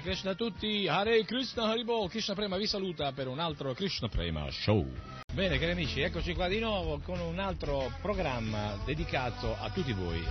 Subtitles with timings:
[0.00, 4.50] Krishna a tutti, Hare Krishna Haribol, Krishna Prema vi saluta per un altro Krishna Prema
[4.50, 4.86] Show.
[5.32, 10.22] Bene cari amici, eccoci qua di nuovo con un altro programma dedicato a tutti voi.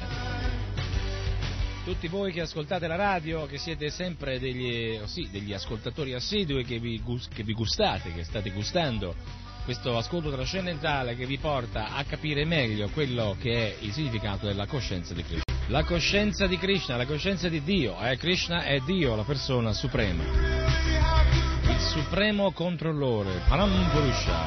[1.83, 6.63] Tutti voi che ascoltate la radio, che siete sempre degli, oh sì, degli ascoltatori assidui,
[6.63, 7.01] che vi,
[7.33, 9.15] che vi gustate, che state gustando
[9.63, 14.65] questo ascolto trascendentale che vi porta a capire meglio quello che è il significato della
[14.65, 15.48] coscienza di Krishna.
[15.69, 18.17] La coscienza di Krishna, la coscienza di Dio, eh?
[18.17, 20.23] Krishna è Dio, la persona suprema.
[20.23, 24.39] Il supremo controllore, Param Purusha,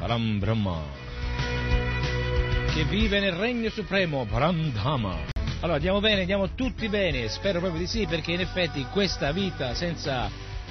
[0.00, 0.82] Param Brahma,
[2.74, 5.26] che vive nel regno supremo, Param Dhamma.
[5.60, 9.72] Allora, andiamo bene, andiamo tutti bene, spero proprio di sì, perché in effetti questa vita
[9.74, 10.28] senza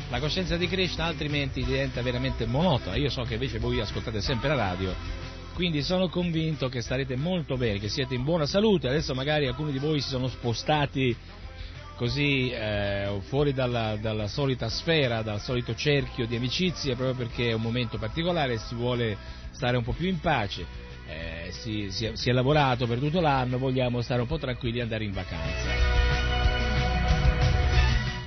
[0.09, 2.97] la coscienza di Krishna altrimenti diventa veramente monotona.
[2.97, 5.20] Io so che invece voi ascoltate sempre la radio
[5.53, 9.71] quindi sono convinto che starete molto bene, che siete in buona salute, adesso magari alcuni
[9.71, 11.15] di voi si sono spostati
[12.01, 17.53] così eh, fuori dalla, dalla, solita sfera, dal solito cerchio di amicizie, proprio perché è
[17.53, 19.15] un momento particolare, si vuole
[19.51, 20.65] stare un po' più in pace,
[21.07, 24.79] eh, si, si, è, si, è, lavorato per tutto l'anno, vogliamo stare un po' tranquilli
[24.79, 25.99] e andare in vacanza.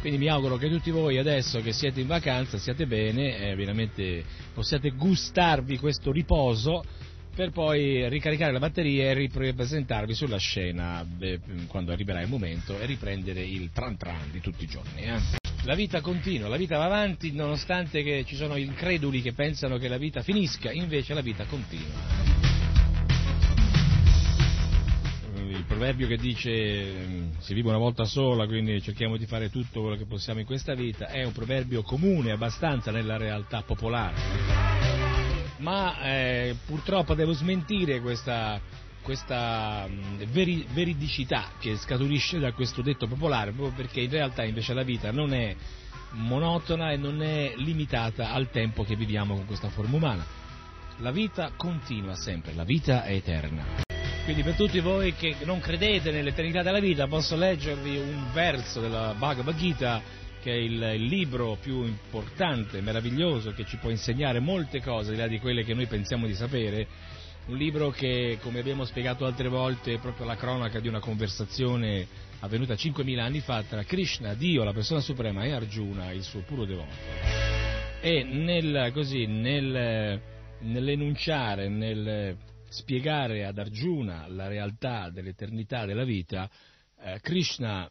[0.00, 4.22] Quindi mi auguro che tutti voi adesso che siete in vacanza siate bene, eh, veramente
[4.52, 6.84] possiate gustarvi questo riposo
[7.34, 12.86] per poi ricaricare la batteria e ripresentarvi sulla scena beh, quando arriverà il momento e
[12.86, 15.02] riprendere il tran tran di tutti i giorni.
[15.02, 15.42] Eh?
[15.64, 19.96] La vita continua, la vita va avanti nonostante ci sono increduli che pensano che la
[19.96, 22.42] vita finisca, invece la vita continua.
[25.48, 29.96] Il proverbio che dice si vive una volta sola, quindi cerchiamo di fare tutto quello
[29.96, 34.93] che possiamo in questa vita, è un proverbio comune abbastanza nella realtà popolare
[35.58, 38.60] ma eh, purtroppo devo smentire questa,
[39.02, 39.86] questa
[40.30, 45.12] veri, veridicità che scaturisce da questo detto popolare, proprio perché in realtà invece la vita
[45.12, 45.54] non è
[46.12, 50.24] monotona e non è limitata al tempo che viviamo con questa forma umana.
[50.98, 53.82] La vita continua sempre, la vita è eterna.
[54.24, 59.14] Quindi per tutti voi che non credete nell'eternità della vita posso leggervi un verso della
[59.18, 60.00] Bhagavad Gita
[60.44, 65.20] che è il, libro più importante, meraviglioso, che ci può insegnare molte cose, al di
[65.22, 66.86] là di quelle che noi pensiamo di sapere,
[67.46, 72.06] un libro che, come abbiamo spiegato altre volte, è proprio la cronaca di una conversazione
[72.40, 76.66] avvenuta 5.000 anni fa tra Krishna, Dio, la persona suprema, e Arjuna, il suo puro
[76.66, 76.92] devoto.
[78.02, 80.20] E nel, così, nel,
[80.58, 82.36] nell'enunciare, nel
[82.68, 86.50] spiegare ad Arjuna la realtà dell'eternità della vita,
[87.00, 87.90] eh, Krishna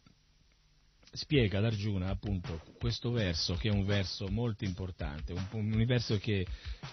[1.13, 6.17] spiega ad Arjuna appunto questo verso che è un verso molto importante, un, un verso
[6.17, 6.45] che,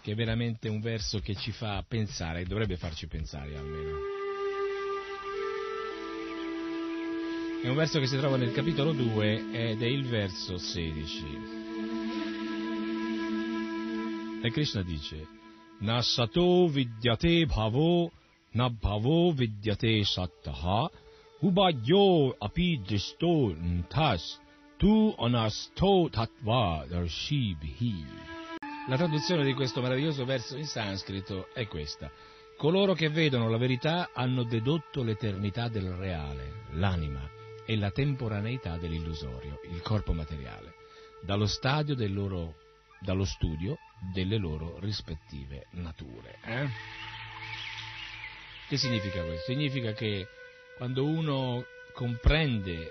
[0.03, 3.99] che, è veramente un verso che ci fa pensare, dovrebbe farci pensare almeno.
[7.63, 11.25] È un verso che si trova nel capitolo 2 ed è il verso 16.
[14.43, 15.27] E Krishna dice,
[15.81, 18.11] Na sato vidyate bhavo,
[18.53, 20.91] na bhavo vidyate sattaha,
[21.43, 23.57] Ubayo api dristo
[23.89, 24.39] tas
[24.77, 28.05] tu anasto tatva darshibhi.
[28.87, 32.11] La traduzione di questo meraviglioso verso in sanscrito è questa.
[32.59, 37.27] Coloro che vedono la verità hanno dedotto l'eternità del reale, l'anima,
[37.65, 40.75] e la temporaneità dell'illusorio, il corpo materiale,
[41.23, 41.47] dallo,
[42.09, 42.55] loro,
[43.01, 43.79] dallo studio
[44.13, 46.39] delle loro rispettive nature.
[46.45, 46.69] Eh?
[48.69, 49.53] Che significa questo?
[49.53, 50.27] Significa che
[50.81, 52.91] quando uno comprende,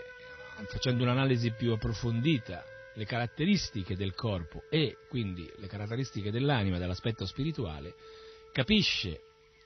[0.67, 2.63] facendo un'analisi più approfondita,
[2.93, 7.95] le caratteristiche del corpo e quindi le caratteristiche dell'anima, dell'aspetto spirituale,
[8.53, 9.21] capisce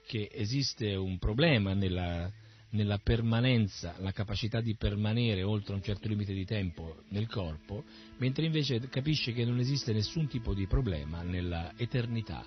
[0.07, 2.31] che esiste un problema nella,
[2.69, 7.83] nella permanenza, la capacità di permanere oltre un certo limite di tempo nel corpo,
[8.19, 12.45] mentre invece capisce che non esiste nessun tipo di problema nella eternità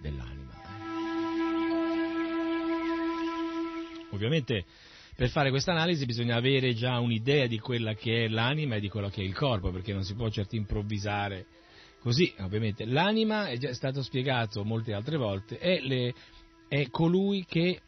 [0.00, 0.78] dell'anima.
[4.10, 4.64] Ovviamente
[5.18, 8.88] Per fare questa analisi bisogna avere già un'idea di quella che è l'anima e di
[8.88, 11.44] quello che è il corpo, perché non si può certo improvvisare
[11.98, 12.84] così, ovviamente.
[12.84, 16.14] L'anima, è già stato spiegato molte altre volte, è, le,
[16.68, 17.80] è colui che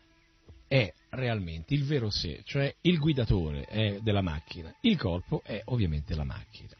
[0.67, 6.25] è realmente il vero sé, cioè il guidatore della macchina, il corpo è ovviamente la
[6.25, 6.71] macchina.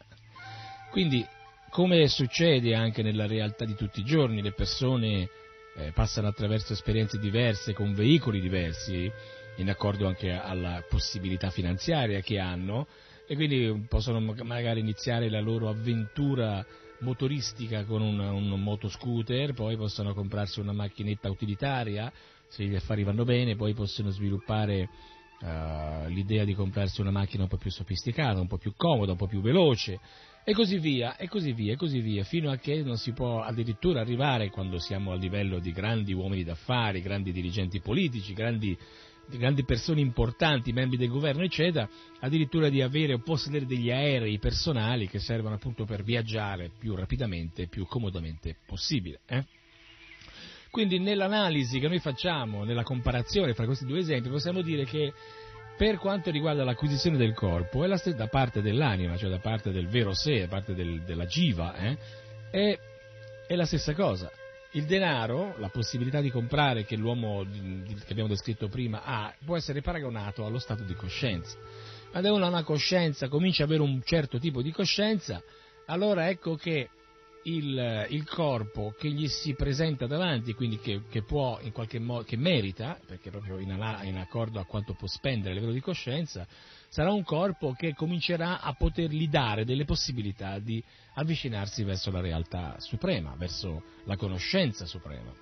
[0.89, 1.25] Quindi,
[1.69, 5.29] come succede anche nella realtà di tutti i giorni, le persone
[5.77, 9.09] eh, passano attraverso esperienze diverse, con veicoli diversi,
[9.57, 12.87] in accordo anche alla possibilità finanziaria che hanno,
[13.27, 16.65] e quindi possono magari iniziare la loro avventura
[16.99, 22.11] motoristica con un, un motoscooter, poi possono comprarsi una macchinetta utilitaria,
[22.47, 24.89] se gli affari vanno bene, poi possono sviluppare
[25.39, 29.17] uh, l'idea di comprarsi una macchina un po' più sofisticata, un po' più comoda, un
[29.17, 29.99] po' più veloce,
[30.43, 33.41] e così via, e così via, e così via, fino a che non si può
[33.41, 38.77] addirittura arrivare, quando siamo a livello di grandi uomini d'affari, grandi dirigenti politici, grandi,
[39.37, 41.87] grandi persone importanti, membri del governo, eccetera,
[42.19, 47.63] addirittura di avere o possedere degli aerei personali che servono appunto per viaggiare più rapidamente
[47.63, 49.19] e più comodamente possibile.
[49.27, 49.43] Eh?
[50.71, 55.13] Quindi nell'analisi che noi facciamo, nella comparazione fra questi due esempi, possiamo dire che
[55.77, 59.71] per quanto riguarda l'acquisizione del corpo, è la stessa da parte dell'anima, cioè da parte
[59.71, 61.97] del vero sé, da parte del, della jiva, eh,
[62.51, 62.79] è,
[63.47, 64.31] è, la stessa cosa.
[64.73, 69.81] Il denaro, la possibilità di comprare che l'uomo che abbiamo descritto prima ha, può essere
[69.81, 71.57] paragonato allo stato di coscienza.
[72.09, 75.43] Quando uno ha una coscienza, comincia ad avere un certo tipo di coscienza,
[75.87, 76.89] allora ecco che
[77.43, 82.23] il, il, corpo che gli si presenta davanti, quindi che, che può in qualche modo,
[82.23, 83.69] che merita, perché proprio in,
[84.03, 86.47] in, accordo a quanto può spendere a livello di coscienza,
[86.91, 90.83] sarà un corpo che comincerà a potergli dare delle possibilità di
[91.13, 95.33] avvicinarsi verso la realtà suprema, verso la conoscenza suprema.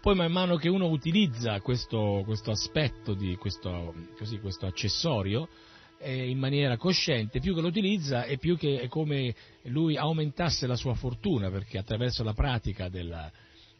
[0.00, 5.50] Poi man mano che uno utilizza questo, questo aspetto, di questo, così, questo accessorio,
[5.98, 10.66] eh, in maniera cosciente, più che lo utilizza e più che è come lui aumentasse
[10.66, 13.30] la sua fortuna, perché attraverso la pratica della,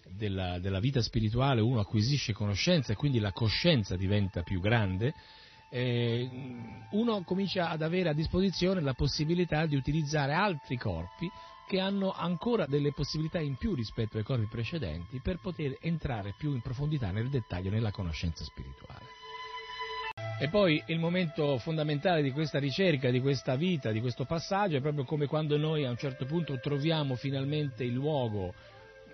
[0.06, 5.14] della, della vita spirituale uno acquisisce conoscenza e quindi la coscienza diventa più grande,
[5.74, 6.28] eh,
[6.90, 11.30] uno comincia ad avere a disposizione la possibilità di utilizzare altri corpi
[11.66, 16.52] che hanno ancora delle possibilità in più rispetto ai corpi precedenti per poter entrare più
[16.52, 19.06] in profondità nel dettaglio nella conoscenza spirituale.
[20.38, 24.80] E poi il momento fondamentale di questa ricerca, di questa vita, di questo passaggio è
[24.82, 28.52] proprio come quando noi a un certo punto troviamo finalmente il luogo,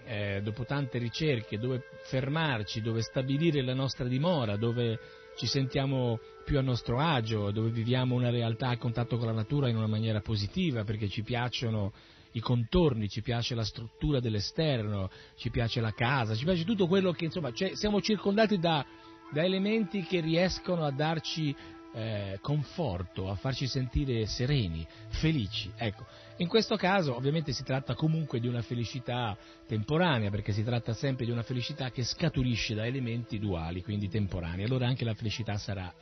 [0.07, 4.99] eh, dopo tante ricerche, dove fermarci, dove stabilire la nostra dimora, dove
[5.39, 9.69] ci sentiamo più a nostro agio, dove viviamo una realtà a contatto con la natura
[9.69, 11.93] in una maniera positiva, perché ci piacciono
[12.33, 17.13] i contorni, ci piace la struttura dell'esterno, ci piace la casa, ci piace tutto quello
[17.13, 18.85] che, insomma, cioè, siamo circondati da
[19.31, 21.55] da elementi che riescono a darci
[21.93, 25.71] eh, conforto, a farci sentire sereni, felici.
[25.77, 26.07] Ecco,
[26.39, 29.37] in questo caso ovviamente si tratta comunque di una felicità
[29.67, 34.65] temporanea, perché si tratta sempre di una felicità che scaturisce da elementi duali, quindi temporanei.
[34.65, 35.93] Allora anche la felicità sarà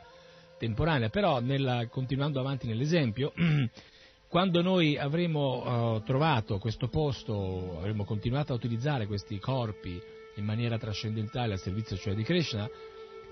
[0.58, 3.32] temporanea, però nella, continuando avanti nell'esempio,
[4.28, 9.98] quando noi avremo uh, trovato questo posto, avremo continuato a utilizzare questi corpi
[10.36, 12.68] in maniera trascendentale al servizio cioè di Krishna,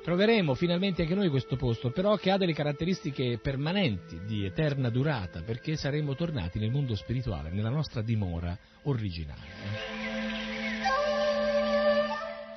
[0.05, 5.41] troveremo finalmente anche noi questo posto, però che ha delle caratteristiche permanenti, di eterna durata,
[5.41, 10.43] perché saremo tornati nel mondo spirituale, nella nostra dimora originale.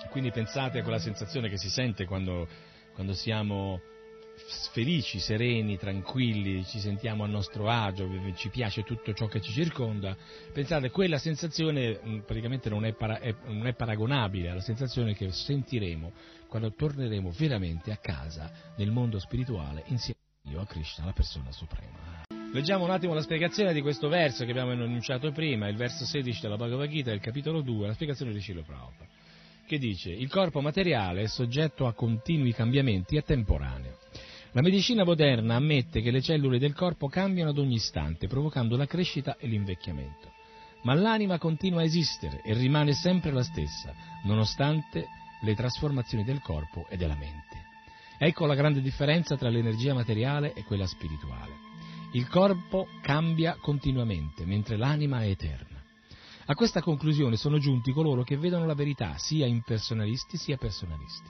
[0.09, 2.47] Quindi pensate a quella sensazione che si sente quando,
[2.93, 3.79] quando siamo
[4.71, 10.17] felici, sereni, tranquilli, ci sentiamo a nostro agio, ci piace tutto ciò che ci circonda,
[10.51, 16.11] pensate, quella sensazione praticamente non è, para, è, non è paragonabile alla sensazione che sentiremo
[16.47, 21.51] quando torneremo veramente a casa nel mondo spirituale insieme a Dio, a Krishna, la persona
[21.51, 22.25] suprema.
[22.53, 26.41] Leggiamo un attimo la spiegazione di questo verso che abbiamo enunciato prima, il verso 16
[26.41, 29.07] della Bhagavad Gita, il capitolo 2, la spiegazione di Srila Prabhupada,
[29.67, 33.97] che dice il corpo materiale è soggetto a continui cambiamenti, è temporaneo.
[34.53, 38.87] La medicina moderna ammette che le cellule del corpo cambiano ad ogni istante, provocando la
[38.87, 40.31] crescita e l'invecchiamento.
[40.83, 45.05] Ma l'anima continua a esistere e rimane sempre la stessa, nonostante
[45.41, 47.65] le trasformazioni del corpo e della mente.
[48.17, 51.65] Ecco la grande differenza tra l'energia materiale e quella spirituale.
[52.13, 55.83] Il corpo cambia continuamente, mentre l'anima è eterna.
[56.45, 61.29] A questa conclusione sono giunti coloro che vedono la verità sia impersonalisti sia personalisti.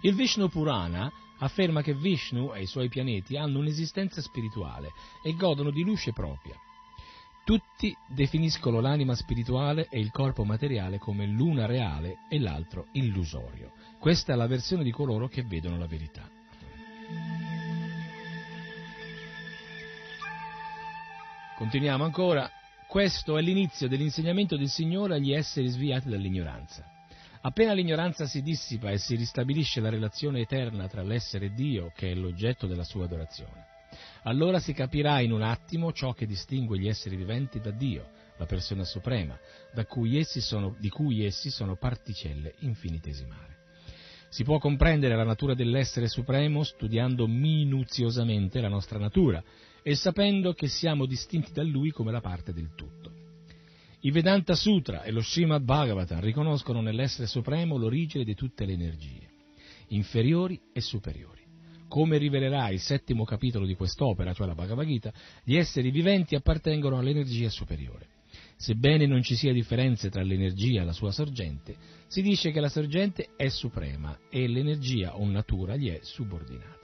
[0.00, 4.92] Il Vishnu Purana afferma che Vishnu e i suoi pianeti hanno un'esistenza spirituale
[5.22, 6.58] e godono di luce propria.
[7.48, 13.72] Tutti definiscono l'anima spirituale e il corpo materiale come l'una reale e l'altro illusorio.
[13.98, 16.28] Questa è la versione di coloro che vedono la verità.
[21.56, 22.50] Continuiamo ancora.
[22.86, 26.84] Questo è l'inizio dell'insegnamento del Signore agli esseri sviati dall'ignoranza.
[27.40, 32.14] Appena l'ignoranza si dissipa e si ristabilisce la relazione eterna tra l'essere Dio, che è
[32.14, 33.64] l'oggetto della sua adorazione,
[34.22, 38.46] allora si capirà in un attimo ciò che distingue gli esseri viventi da Dio, la
[38.46, 39.38] persona suprema,
[39.86, 43.56] cui sono, di cui essi sono particelle infinitesimali.
[44.30, 49.42] Si può comprendere la natura dell'essere supremo studiando minuziosamente la nostra natura
[49.82, 53.10] e sapendo che siamo distinti da lui come la parte del tutto.
[54.00, 59.28] I Vedanta Sutra e lo Srimad Bhagavatam riconoscono nell'essere supremo l'origine di tutte le energie,
[59.88, 61.37] inferiori e superiori.
[61.88, 66.98] Come rivelerà il settimo capitolo di quest'opera, cioè la Bhagavad Gita, gli esseri viventi appartengono
[66.98, 68.06] all'energia superiore.
[68.56, 71.76] Sebbene non ci sia differenza tra l'energia e la sua sorgente,
[72.08, 76.76] si dice che la sorgente è suprema e l'energia o natura gli è subordinata.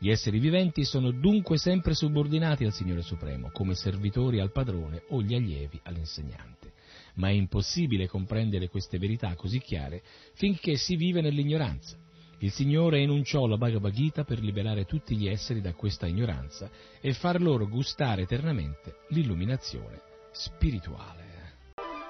[0.00, 5.22] Gli esseri viventi sono dunque sempre subordinati al Signore Supremo, come servitori al padrone o
[5.22, 6.72] gli allievi all'insegnante.
[7.14, 10.02] Ma è impossibile comprendere queste verità così chiare
[10.34, 11.96] finché si vive nell'ignoranza.
[12.40, 17.12] Il Signore enunciò la Bhagavad Gita per liberare tutti gli esseri da questa ignoranza e
[17.12, 21.26] far loro gustare eternamente l'illuminazione spirituale.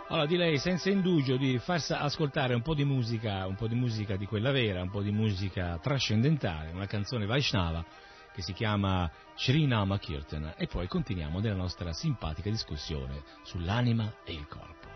[0.09, 4.17] Allora direi senza indugio di far ascoltare un po' di musica, un po' di musica
[4.17, 7.85] di quella vera, un po' di musica trascendentale, una canzone Vaishnava
[8.35, 14.47] che si chiama Srinama Kirtana e poi continuiamo nella nostra simpatica discussione sull'anima e il
[14.47, 14.88] corpo.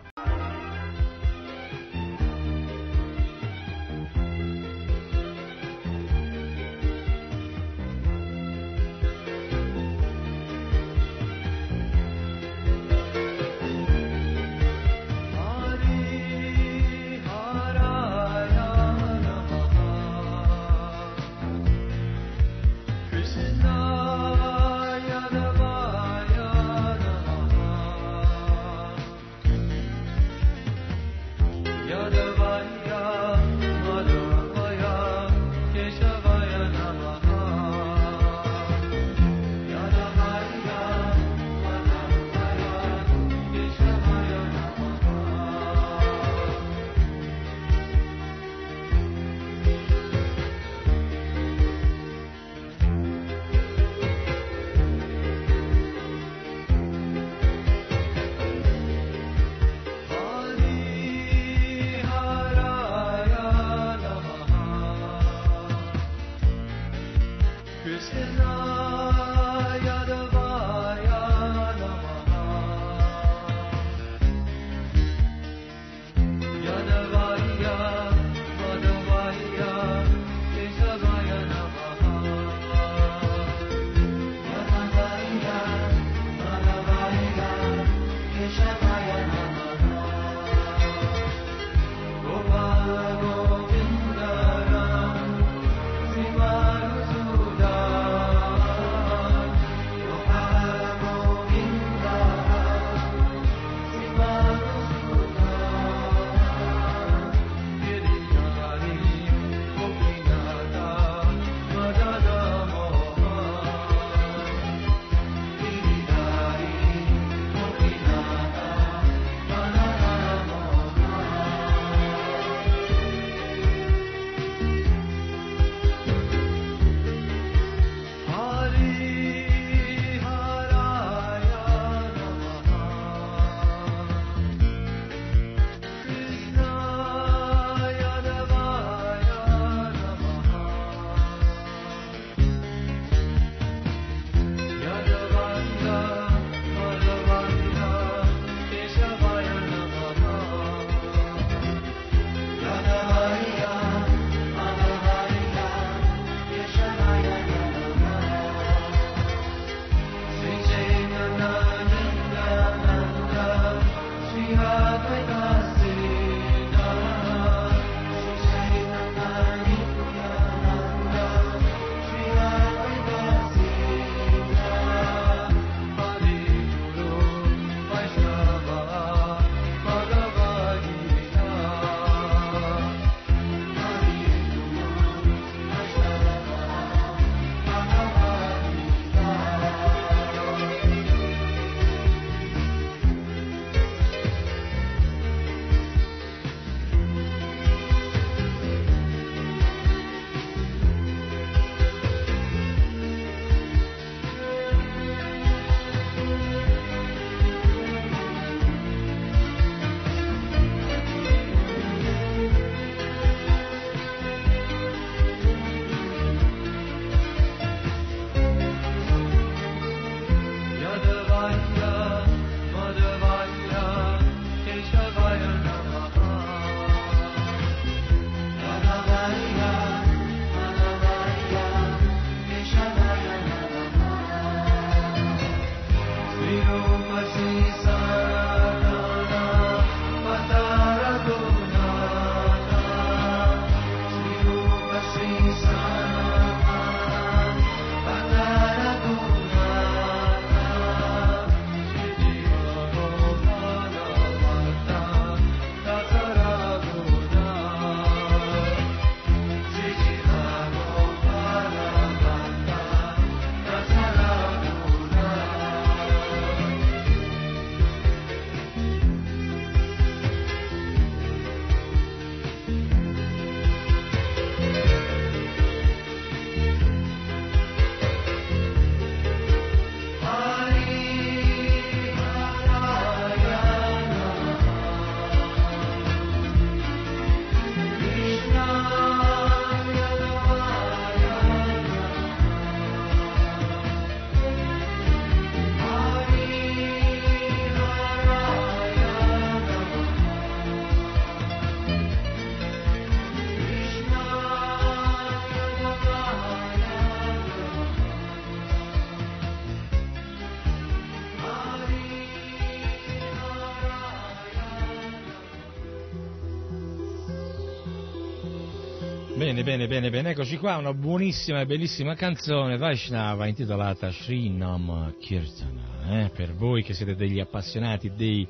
[319.35, 326.25] Bene, bene, bene, bene, eccoci qua, una buonissima e bellissima canzone Vaishnava intitolata Srinam Kirtana,
[326.25, 326.29] eh?
[326.29, 328.47] per voi che siete degli appassionati, dei,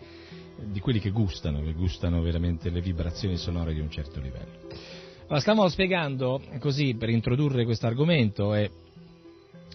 [0.58, 4.60] di quelli che gustano, che gustano veramente le vibrazioni sonore di un certo livello.
[5.24, 8.70] Allora, stiamo spiegando, così, per introdurre questo argomento, è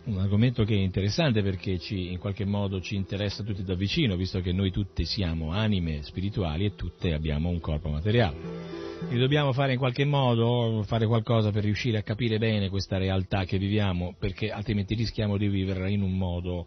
[0.04, 4.14] un argomento che è interessante perché ci, in qualche modo ci interessa tutti da vicino,
[4.14, 8.77] visto che noi tutti siamo anime spirituali e tutte abbiamo un corpo materiale.
[9.10, 13.44] E dobbiamo fare in qualche modo, fare qualcosa per riuscire a capire bene questa realtà
[13.44, 16.66] che viviamo, perché altrimenti rischiamo di viverla in un modo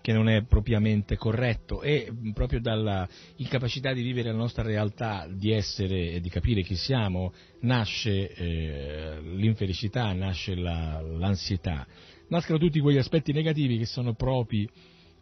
[0.00, 5.50] che non è propriamente corretto e proprio dalla incapacità di vivere la nostra realtà, di
[5.50, 11.86] essere e di capire chi siamo, nasce eh, l'infelicità, nasce la, l'ansietà
[12.28, 14.68] nascono tutti quegli aspetti negativi che sono propri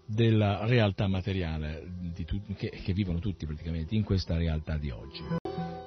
[0.06, 1.82] della realtà materiale
[2.26, 5.22] tu, che, che, vivono tutti praticamente in questa realtà di oggi.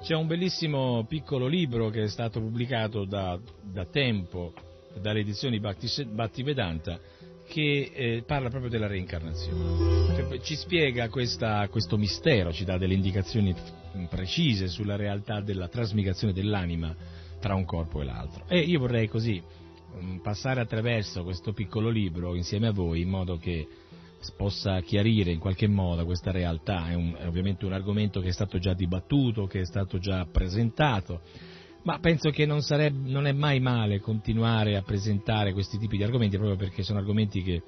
[0.02, 4.52] C'è un bellissimo piccolo libro che è stato pubblicato da, da tempo
[5.00, 6.98] dalle edizioni Bhaktivedanta
[7.46, 12.94] che eh, parla proprio della reincarnazione, cioè, ci spiega questa, questo mistero, ci dà delle
[12.94, 13.54] indicazioni
[14.08, 16.94] precise sulla realtà della trasmigrazione dell'anima
[17.40, 18.44] tra un corpo e l'altro.
[18.48, 19.42] E io vorrei così
[19.96, 23.66] Mm, passare attraverso questo piccolo libro insieme a voi in modo che
[24.36, 28.32] possa chiarire in qualche modo questa realtà, è, un, è, ovviamente un argomento che è
[28.32, 31.20] stato già dibattuto, che è stato già presentato,
[31.82, 36.02] ma penso che non, sarebbe, non è mai male continuare a presentare questi tipi di
[36.02, 37.62] argomenti proprio perché sono argomenti che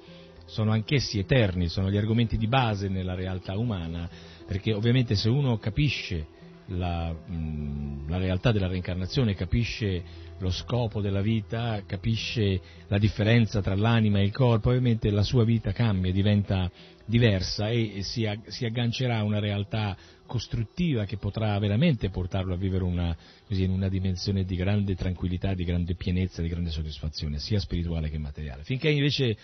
[0.45, 4.09] sono anch'essi eterni, sono gli argomenti di base nella realtà umana,
[4.45, 6.39] perché ovviamente se uno capisce
[6.77, 13.75] la, mh, la realtà della reincarnazione, capisce lo scopo della vita, capisce la differenza tra
[13.75, 16.69] l'anima e il corpo, ovviamente la sua vita cambia, diventa
[17.05, 22.83] diversa e si, si aggancerà a una realtà costruttiva che potrà veramente portarlo a vivere
[22.85, 27.59] una, così, in una dimensione di grande tranquillità, di grande pienezza, di grande soddisfazione, sia
[27.59, 28.63] spirituale che materiale.
[28.63, 29.37] Finché invece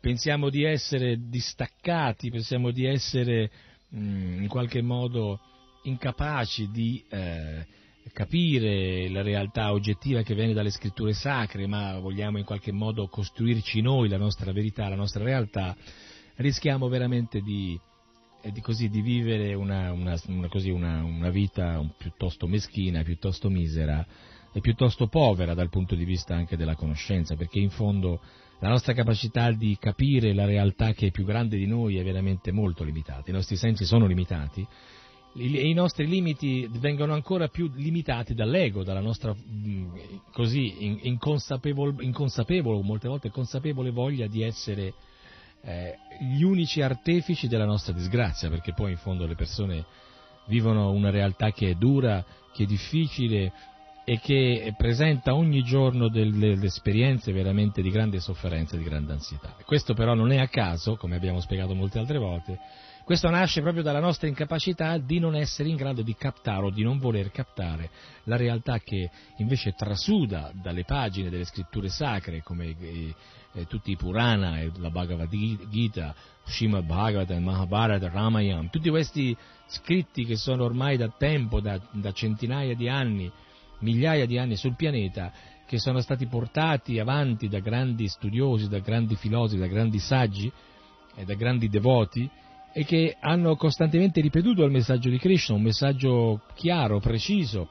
[0.00, 3.50] pensiamo di essere distaccati, pensiamo di essere
[3.88, 5.40] mh, in qualche modo
[5.82, 7.66] incapaci di eh,
[8.12, 13.80] capire la realtà oggettiva che viene dalle scritture sacre, ma vogliamo in qualche modo costruirci
[13.80, 15.76] noi la nostra verità, la nostra realtà,
[16.36, 17.78] rischiamo veramente di,
[18.42, 24.04] eh, di, così, di vivere una, una, una, così, una, vita piuttosto meschina, piuttosto misera
[24.52, 28.20] e piuttosto povera dal punto di vista anche della conoscenza, perché in fondo
[28.58, 32.52] la nostra capacità di capire la realtà che è più grande di noi è veramente
[32.52, 34.66] molto limitata, i nostri sensi sono limitati
[35.34, 39.96] i nostri limiti vengono ancora più limitati dall'ego, dalla nostra mm,
[40.32, 44.92] così inconsapevole, inconsapevole, molte volte consapevole voglia di essere
[45.62, 49.84] eh, gli unici artefici della nostra disgrazia, perché poi in fondo le persone
[50.46, 53.52] vivono una realtà che è dura, che è difficile
[54.04, 59.12] e che presenta ogni giorno delle, delle esperienze veramente di grande sofferenza e di grande
[59.12, 59.56] ansietà.
[59.64, 62.58] Questo però non è a caso, come abbiamo spiegato molte altre volte,
[63.12, 66.82] questo nasce proprio dalla nostra incapacità di non essere in grado di captare o di
[66.82, 67.90] non voler captare
[68.22, 73.14] la realtà che invece trasuda dalle pagine delle scritture sacre come eh,
[73.52, 75.28] eh, tutti i Purana la Bhagavad
[75.68, 76.14] Gita,
[76.46, 82.74] Srimad Bhagavatam, Mahabharata, Ramayana, tutti questi scritti che sono ormai da tempo, da, da centinaia
[82.74, 83.30] di anni,
[83.80, 85.30] migliaia di anni sul pianeta,
[85.66, 90.50] che sono stati portati avanti da grandi studiosi, da grandi filosofi, da grandi saggi
[91.14, 92.40] e da grandi devoti,
[92.72, 97.68] e che hanno costantemente ripetuto il messaggio di Krishna, un messaggio chiaro, preciso,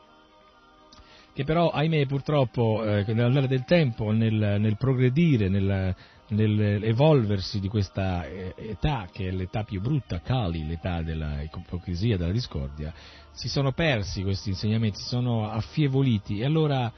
[1.34, 5.96] che però, ahimè, purtroppo, eh, nell'andare del tempo, nel, nel progredire, nel,
[6.28, 12.94] nell'evolversi di questa eh, età, che è l'età più brutta, Kali, l'età dell'ipocrisia, della discordia,
[13.32, 16.40] si sono persi questi insegnamenti, si sono affievoliti.
[16.40, 16.92] E allora,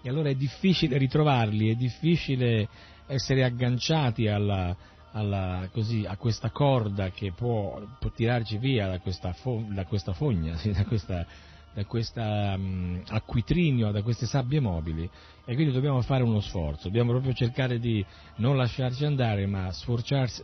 [0.00, 2.68] e allora è difficile ritrovarli, è difficile
[3.06, 4.76] essere agganciati alla,
[5.12, 10.12] alla, così, a questa corda che può, può tirarci via da questa, fo, da questa
[10.12, 11.26] fogna, sì, da questa,
[11.72, 15.08] da questo um, acquitrinio, da queste sabbie mobili.
[15.44, 18.04] E quindi dobbiamo fare uno sforzo, dobbiamo proprio cercare di
[18.36, 20.42] non lasciarci andare ma sforzarci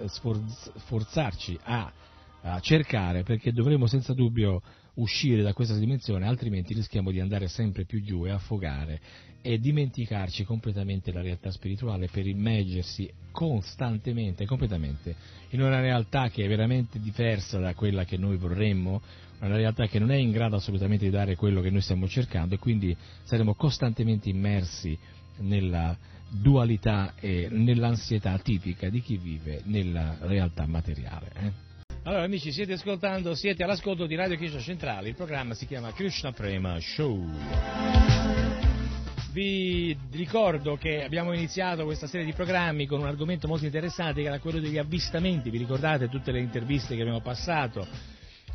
[1.63, 1.93] a,
[2.43, 4.61] a cercare perché dovremo senza dubbio
[4.97, 9.01] uscire da questa dimensione, altrimenti rischiamo di andare sempre più giù e affogare
[9.43, 15.15] e dimenticarci completamente la realtà spirituale per immergersi costantemente completamente
[15.51, 19.01] in una realtà che è veramente diversa da quella che noi vorremmo,
[19.41, 22.55] una realtà che non è in grado assolutamente di dare quello che noi stiamo cercando
[22.55, 24.99] e quindi saremo costantemente immersi
[25.39, 25.97] nella
[26.29, 31.31] dualità e nell'ansietà tipica di chi vive nella realtà materiale.
[31.35, 31.66] Eh?
[32.07, 36.31] Allora amici, siete ascoltando, siete all'ascolto di Radio Krishna Centrale, il programma si chiama Krishna
[36.31, 37.21] Prema Show.
[39.33, 44.29] vi ricordo che abbiamo iniziato questa serie di programmi con un argomento molto interessante che
[44.29, 47.85] era quello degli avvistamenti, vi ricordate tutte le interviste che abbiamo passato?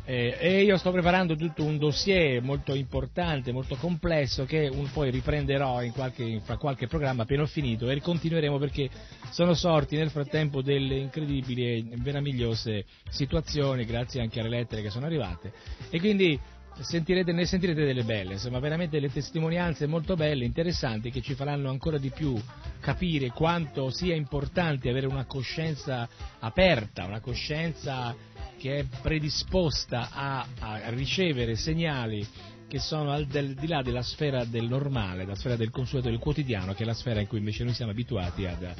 [0.04, 5.10] Eh, e io sto preparando tutto un dossier molto importante, molto complesso che un, poi
[5.10, 8.90] riprenderò in qualche, in qualche programma appena ho finito e continueremo perché
[9.30, 15.06] sono sorti nel frattempo delle incredibili e meravigliose situazioni grazie anche alle lettere che sono
[15.06, 15.52] arrivate.
[15.88, 16.38] E quindi
[16.80, 21.68] sentirete, ne sentirete delle belle, insomma veramente delle testimonianze molto belle, interessanti che ci faranno
[21.70, 22.40] ancora di più
[22.80, 26.08] capire quanto sia importante avere una coscienza
[26.40, 28.14] aperta, una coscienza
[28.58, 32.26] che è predisposta a, a ricevere segnali
[32.68, 36.18] che sono al del, di là della sfera del normale, la sfera del consueto, del
[36.18, 38.74] quotidiano, che è la sfera in cui invece noi siamo abituati ad,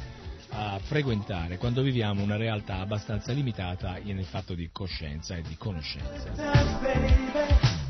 [0.48, 7.80] a frequentare quando viviamo una realtà abbastanza limitata nel fatto di coscienza e di conoscenza.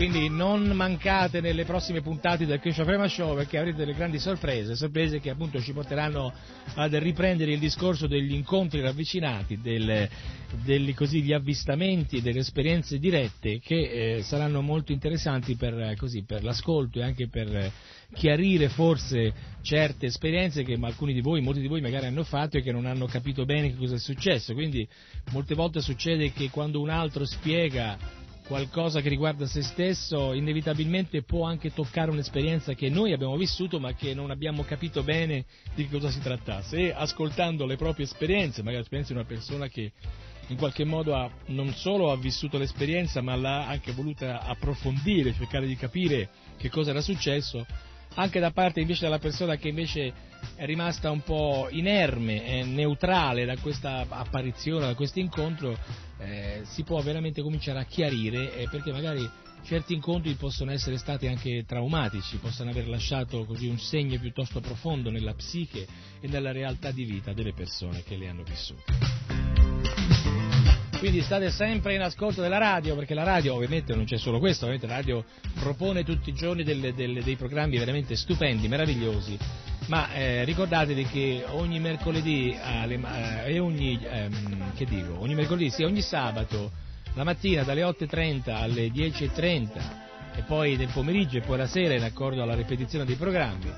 [0.00, 4.74] Quindi non mancate nelle prossime puntate del Crescia Prema Show perché avrete delle grandi sorprese,
[4.74, 6.32] sorprese che appunto ci porteranno
[6.76, 10.08] ad riprendere il discorso degli incontri ravvicinati, del,
[10.64, 16.44] degli così, gli avvistamenti, delle esperienze dirette che eh, saranno molto interessanti per, così, per
[16.44, 17.70] l'ascolto e anche per
[18.14, 22.62] chiarire forse certe esperienze che alcuni di voi, molti di voi magari hanno fatto e
[22.62, 24.54] che non hanno capito bene che cosa è successo.
[24.54, 24.88] Quindi
[25.32, 28.19] molte volte succede che quando un altro spiega
[28.50, 33.92] qualcosa che riguarda se stesso, inevitabilmente può anche toccare un'esperienza che noi abbiamo vissuto ma
[33.92, 35.44] che non abbiamo capito bene
[35.76, 36.76] di cosa si trattasse.
[36.76, 39.92] E ascoltando le proprie esperienze, magari l'esperienza di una persona che
[40.48, 45.68] in qualche modo ha, non solo ha vissuto l'esperienza ma l'ha anche voluta approfondire, cercare
[45.68, 47.64] di capire che cosa era successo,
[48.14, 50.12] anche da parte invece della persona che invece
[50.56, 55.78] è rimasta un po' inerme, e neutrale da questa apparizione, da questo incontro,
[56.18, 59.28] eh, si può veramente cominciare a chiarire eh, perché magari
[59.62, 65.10] certi incontri possono essere stati anche traumatici, possono aver lasciato così un segno piuttosto profondo
[65.10, 65.86] nella psiche
[66.20, 69.19] e nella realtà di vita delle persone che le hanno vissute.
[71.00, 74.66] Quindi state sempre in ascolto della radio, perché la radio ovviamente non c'è solo questo,
[74.66, 75.24] ovviamente la radio
[75.58, 79.38] propone tutti i giorni delle, delle, dei programmi veramente stupendi, meravigliosi,
[79.86, 83.00] ma eh, ricordatevi che ogni mercoledì alle,
[83.46, 86.70] eh, e ogni, ehm, dico, ogni mercoledì, sì, ogni sabato,
[87.14, 89.68] la mattina dalle 8.30 alle 10.30
[90.34, 93.72] e poi nel pomeriggio e poi la sera in accordo alla ripetizione dei programmi,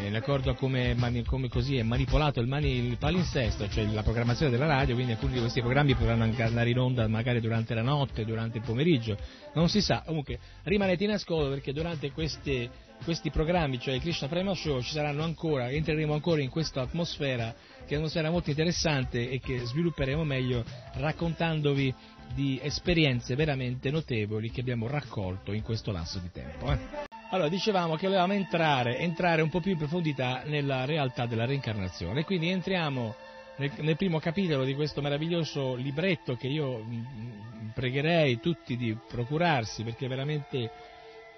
[0.00, 4.02] eh, in accordo a come, come così è manipolato il, mani, il, palinsesto, cioè la
[4.02, 7.82] programmazione della radio, quindi alcuni di questi programmi potranno andare in onda magari durante la
[7.82, 9.16] notte, durante il pomeriggio,
[9.54, 12.70] non si sa, comunque rimanete in ascolto perché durante queste,
[13.04, 17.54] questi programmi, cioè il Krishna Prema Show, ci saranno ancora, entreremo ancora in questa atmosfera,
[17.84, 21.94] che è un'atmosfera molto interessante e che svilupperemo meglio raccontandovi
[22.34, 26.72] di esperienze veramente notevoli che abbiamo raccolto in questo lasso di tempo.
[26.72, 27.11] Eh.
[27.32, 32.24] Allora, dicevamo che volevamo entrare, entrare, un po' più in profondità nella realtà della reincarnazione,
[32.24, 33.14] quindi entriamo
[33.56, 38.94] nel, nel, primo capitolo di questo meraviglioso libretto che io mm, mm, pregherei tutti di
[39.08, 40.70] procurarsi perché è veramente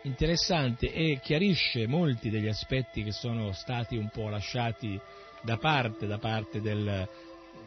[0.02, 5.00] interessante e chiarisce molti degli aspetti che sono stati un po' lasciati
[5.42, 7.08] da parte, da parte del,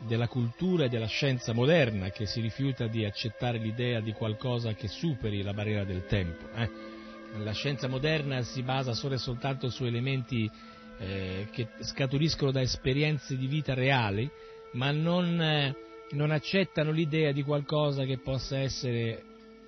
[0.05, 4.89] della cultura e della scienza moderna che si rifiuta di accettare l'idea di qualcosa che
[4.89, 6.45] superi la barriera del tempo.
[6.53, 6.96] Eh?
[7.43, 10.49] La scienza moderna si basa solo e soltanto su elementi
[10.99, 14.29] eh, che scaturiscono da esperienze di vita reali,
[14.73, 15.75] ma non, eh,
[16.11, 19.23] non accettano l'idea di qualcosa che possa essere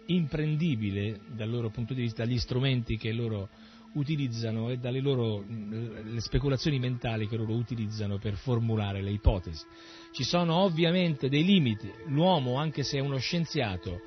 [0.08, 3.49] imprendibile dal loro punto di vista, dagli strumenti che loro
[3.93, 9.65] utilizzano e dalle loro le speculazioni mentali che loro utilizzano per formulare le ipotesi.
[10.12, 14.01] Ci sono ovviamente dei limiti, l'uomo anche se è uno scienziato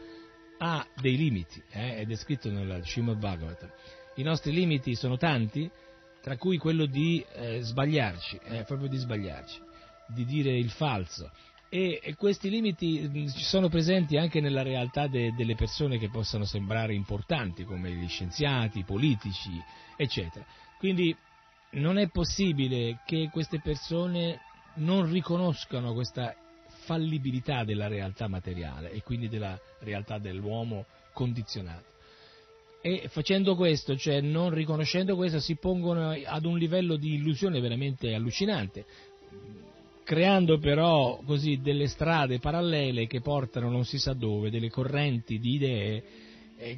[0.64, 3.70] ha dei limiti, eh, è descritto nel Srimad Bhagavatam.
[4.14, 5.68] I nostri limiti sono tanti,
[6.20, 9.60] tra cui quello di eh, sbagliarci, eh, proprio di sbagliarci,
[10.06, 11.32] di dire il falso.
[11.68, 16.44] E, e questi limiti mh, sono presenti anche nella realtà de, delle persone che possano
[16.44, 19.50] sembrare importanti, come gli scienziati, i politici,
[19.96, 20.46] eccetera.
[20.78, 21.16] Quindi
[21.70, 24.38] non è possibile che queste persone
[24.74, 26.36] non riconoscano questa
[26.82, 31.90] fallibilità della realtà materiale e quindi della realtà dell'uomo condizionato.
[32.80, 38.12] E facendo questo, cioè non riconoscendo questo, si pongono ad un livello di illusione veramente
[38.12, 38.84] allucinante,
[40.02, 45.54] creando però così delle strade parallele che portano non si sa dove, delle correnti di
[45.54, 46.02] idee,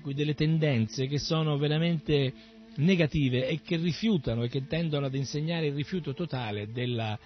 [0.05, 2.33] delle tendenze che sono veramente
[2.77, 7.19] negative e che rifiutano e che tendono ad insegnare il rifiuto totale della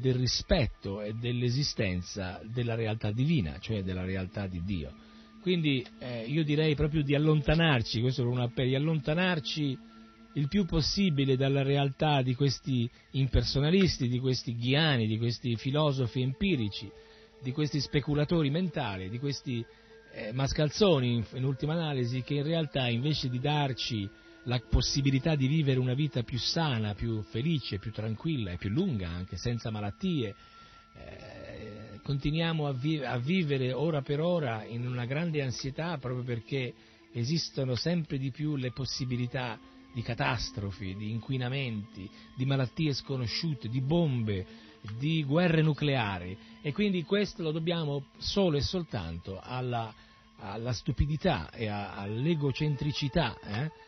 [0.00, 4.92] del rispetto e dell'esistenza della realtà divina, cioè della realtà di Dio.
[5.40, 9.78] Quindi eh, io direi proprio di allontanarci, questo è un appello, di allontanarci
[10.34, 16.90] il più possibile dalla realtà di questi impersonalisti, di questi ghiani, di questi filosofi empirici,
[17.40, 19.64] di questi speculatori mentali, di questi
[20.12, 24.08] eh, mascalzoni in, in ultima analisi che in realtà invece di darci
[24.48, 29.08] la possibilità di vivere una vita più sana, più felice, più tranquilla e più lunga
[29.08, 30.34] anche, senza malattie,
[30.94, 36.74] eh, continuiamo a, vi- a, vivere ora per ora in una grande ansietà proprio perché
[37.12, 39.58] esistono sempre di più le possibilità
[39.92, 44.46] di catastrofi, di inquinamenti, di malattie sconosciute, di bombe,
[44.98, 49.92] di guerre nucleari e quindi questo lo dobbiamo solo e soltanto alla,
[50.38, 53.86] alla stupidità e a, all'egocentricità eh?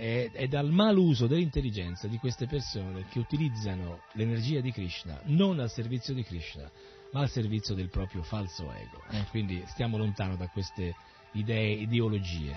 [0.00, 5.70] E, e dal maluso dell'intelligenza di queste persone che utilizzano l'energia di Krishna non al
[5.70, 6.70] servizio di Krishna
[7.12, 9.02] ma al servizio del proprio falso ego.
[9.10, 9.24] Eh?
[9.30, 10.94] Quindi stiamo lontano da queste
[11.32, 12.56] idee, ideologie.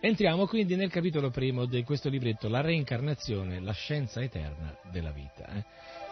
[0.00, 5.46] Entriamo quindi nel capitolo primo di questo libretto, La reincarnazione, la scienza eterna della vita.
[5.54, 5.64] Eh.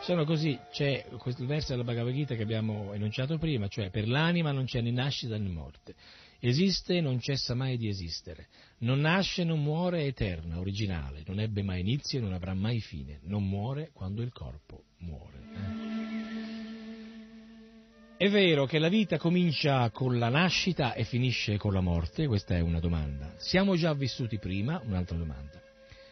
[0.03, 4.53] Sono così, c'è questo verso della Bhagavad Gita che abbiamo enunciato prima, cioè per l'anima
[4.53, 5.95] non c'è né nascita né morte,
[6.41, 8.49] esiste e non cessa mai di esistere,
[8.79, 12.81] non nasce, non muore, è eterna, originale, non ebbe mai inizio e non avrà mai
[12.81, 15.39] fine, non muore quando il corpo muore.
[15.53, 16.17] Eh.
[18.19, 22.27] È vero che la vita comincia con la nascita e finisce con la morte?
[22.27, 23.35] Questa è una domanda.
[23.37, 24.83] Siamo già vissuti prima?
[24.85, 25.63] Un'altra domanda.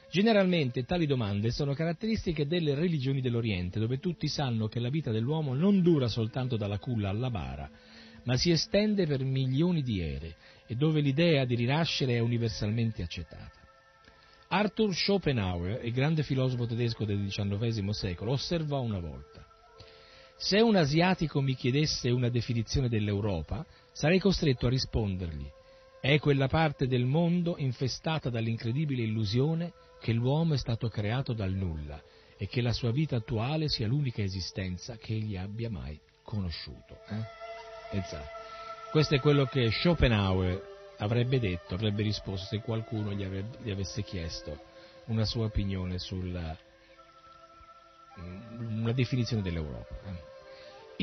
[0.09, 5.55] Generalmente tali domande sono caratteristiche delle religioni dell'Oriente, dove tutti sanno che la vita dell'uomo
[5.55, 7.69] non dura soltanto dalla culla alla bara,
[8.27, 10.37] ma si estende per milioni di ere
[10.69, 13.51] e dove l'idea di rinascere è universalmente accettata.
[14.49, 19.45] Arthur Schopenhauer, il grande filosofo tedesco del XIX secolo, osservò una volta
[20.39, 25.51] se un asiatico mi chiedesse una definizione dell'Europa, sarei costretto a rispondergli
[25.99, 32.01] è quella parte del mondo infestata dall'incredibile illusione che l'uomo è stato creato dal nulla
[32.37, 36.99] e che la sua vita attuale sia l'unica esistenza che egli abbia mai conosciuto.
[37.09, 37.45] Eh?
[37.90, 38.29] Pensate.
[38.90, 44.03] Questo è quello che Schopenhauer avrebbe detto, avrebbe risposto se qualcuno gli, avrebbe, gli avesse
[44.03, 44.59] chiesto
[45.07, 46.57] una sua opinione sulla
[48.16, 49.94] una definizione dell'Europa.
[50.07, 50.35] Eh.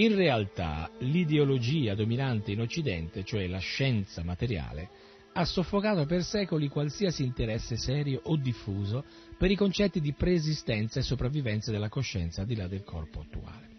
[0.04, 4.90] In realtà l'ideologia dominante in Occidente, cioè la scienza materiale,
[5.34, 9.04] ha soffocato per secoli qualsiasi interesse serio o diffuso
[9.38, 13.73] per i concetti di preesistenza e sopravvivenza della coscienza al di là del corpo attuale.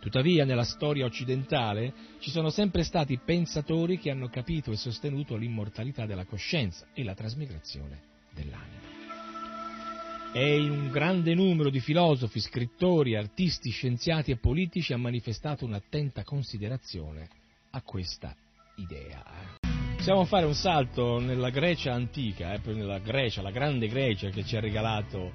[0.00, 6.06] Tuttavia, nella storia occidentale ci sono sempre stati pensatori che hanno capito e sostenuto l'immortalità
[6.06, 8.00] della coscienza e la trasmigrazione
[8.32, 8.88] dell'anima
[10.32, 17.28] e un grande numero di filosofi, scrittori, artisti, scienziati e politici ha manifestato un'attenta considerazione
[17.70, 18.36] a questa
[18.76, 19.24] idea.
[19.96, 24.56] Possiamo fare un salto nella Grecia antica, eh, nella Grecia, la grande Grecia che ci
[24.56, 25.32] ha regalato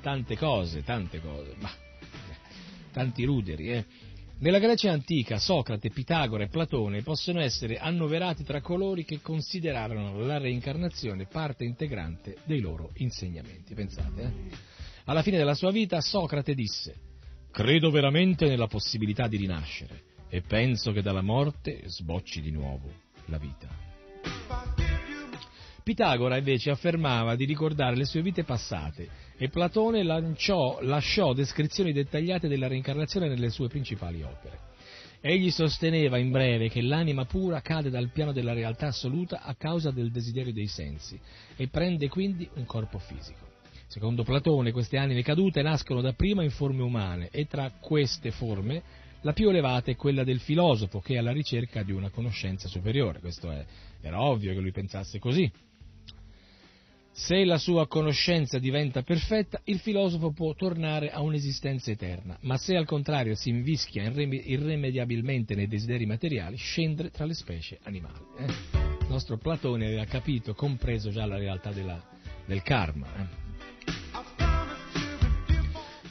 [0.00, 1.70] tante cose, tante cose, ma
[2.92, 3.84] tanti ruderi, eh.
[4.38, 10.36] Nella Grecia antica Socrate, Pitagora e Platone possono essere annoverati tra coloro che considerarono la
[10.36, 13.72] reincarnazione parte integrante dei loro insegnamenti.
[13.72, 14.56] Pensate, eh?
[15.06, 16.94] Alla fine della sua vita Socrate disse
[17.50, 22.92] Credo veramente nella possibilità di rinascere e penso che dalla morte sbocci di nuovo
[23.26, 24.95] la vita.
[25.86, 32.48] Pitagora invece affermava di ricordare le sue vite passate e Platone lanciò, lasciò descrizioni dettagliate
[32.48, 34.58] della reincarnazione nelle sue principali opere.
[35.20, 39.92] Egli sosteneva in breve che l'anima pura cade dal piano della realtà assoluta a causa
[39.92, 41.16] del desiderio dei sensi
[41.54, 43.46] e prende quindi un corpo fisico.
[43.86, 48.82] Secondo Platone queste anime cadute nascono dapprima in forme umane e tra queste forme
[49.20, 53.20] la più elevata è quella del filosofo che è alla ricerca di una conoscenza superiore.
[53.20, 53.64] Questo è,
[54.00, 55.48] era ovvio che lui pensasse così.
[57.18, 62.76] Se la sua conoscenza diventa perfetta, il filosofo può tornare a un'esistenza eterna, ma se
[62.76, 68.20] al contrario si invischia irrimediabilmente nei desideri materiali, scende tra le specie animali.
[68.36, 68.44] Eh?
[68.44, 72.06] Il nostro Platone aveva capito, compreso già la realtà della,
[72.44, 73.06] del karma.
[73.16, 73.45] Eh?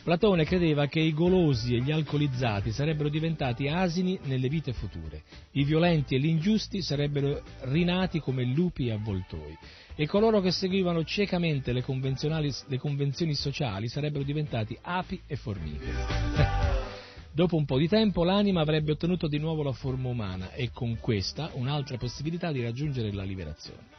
[0.06, 5.64] Platone credeva che i golosi e gli alcolizzati sarebbero diventati asini nelle vite future, i
[5.64, 9.58] violenti e gli ingiusti sarebbero rinati come lupi e avvoltoi
[9.96, 15.88] e coloro che seguivano ciecamente le, le convenzioni sociali sarebbero diventati api e formiche.
[17.34, 21.00] Dopo un po' di tempo l'anima avrebbe ottenuto di nuovo la forma umana e con
[21.00, 23.95] questa un'altra possibilità di raggiungere la liberazione.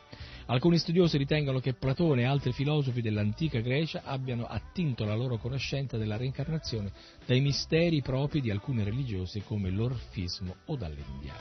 [0.49, 5.97] Alcuni studiosi ritengono che Platone e altri filosofi dell'antica Grecia abbiano attinto la loro conoscenza
[5.97, 6.93] della reincarnazione
[7.27, 11.35] dai misteri propri di alcune religiose come l'orfismo o dall'India.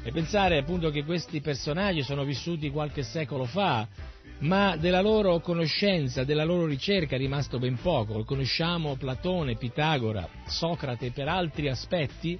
[0.00, 3.88] E pensare appunto che questi personaggi sono vissuti qualche secolo fa,
[4.38, 8.22] ma della loro conoscenza, della loro ricerca è rimasto ben poco.
[8.22, 12.38] Conosciamo Platone, Pitagora, Socrate per altri aspetti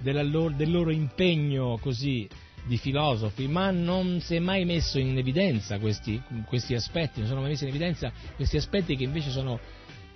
[0.00, 2.28] del loro impegno così
[2.66, 7.40] di filosofi, ma non si è mai messo in evidenza questi, questi aspetti, non sono
[7.40, 9.58] mai messi in evidenza questi aspetti che invece sono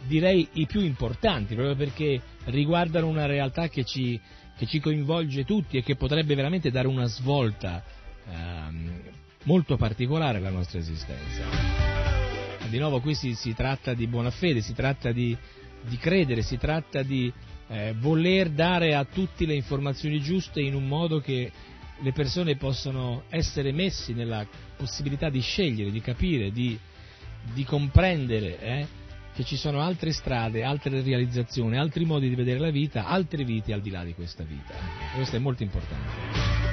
[0.06, 4.20] direi i più importanti, proprio perché riguardano una realtà che ci,
[4.56, 7.82] che ci coinvolge tutti e che potrebbe veramente dare una svolta
[8.28, 9.02] ehm,
[9.44, 11.78] molto particolare alla nostra esistenza.
[12.68, 15.36] Di nuovo qui si, si tratta di buona fede, si tratta di,
[15.82, 17.32] di credere, si tratta di
[17.68, 21.50] eh, voler dare a tutti le informazioni giuste in un modo che
[22.02, 26.78] le persone possano essere messi nella possibilità di scegliere, di capire, di,
[27.52, 28.86] di comprendere eh,
[29.34, 33.72] che ci sono altre strade, altre realizzazioni, altri modi di vedere la vita, altre vite
[33.72, 34.74] al di là di questa vita.
[35.14, 36.68] Questo è molto importante.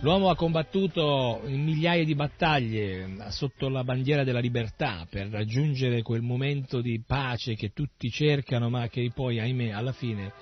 [0.00, 6.22] L'uomo ha combattuto in migliaia di battaglie sotto la bandiera della libertà per raggiungere quel
[6.22, 10.32] momento di pace che tutti cercano ma che poi, ahimè, alla fine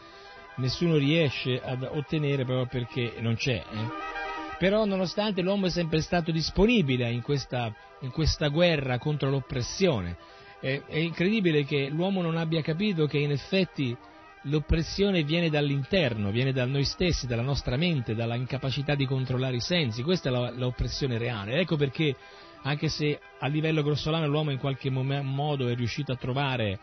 [0.57, 3.63] nessuno riesce ad ottenere proprio perché non c'è.
[3.71, 4.15] Eh?
[4.59, 10.17] Però nonostante l'uomo è sempre stato disponibile in questa, in questa guerra contro l'oppressione,
[10.61, 13.97] è, è incredibile che l'uomo non abbia capito che in effetti
[14.45, 19.61] l'oppressione viene dall'interno, viene da noi stessi, dalla nostra mente, dalla incapacità di controllare i
[19.61, 21.59] sensi, questa è l'oppressione reale.
[21.59, 22.15] Ecco perché,
[22.63, 26.79] anche se a livello grossolano l'uomo in qualche modo è riuscito a trovare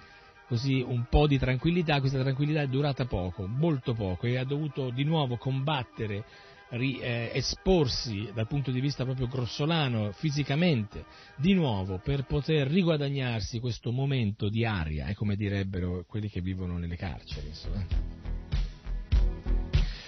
[0.48, 4.90] così un po' di tranquillità, questa tranquillità è durata poco, molto poco, e ha dovuto
[4.90, 6.26] di nuovo combattere,
[6.70, 13.60] ri, eh, esporsi dal punto di vista proprio grossolano, fisicamente, di nuovo per poter riguadagnarsi
[13.60, 17.48] questo momento di aria, è come direbbero quelli che vivono nelle carceri.
[17.48, 18.32] Insomma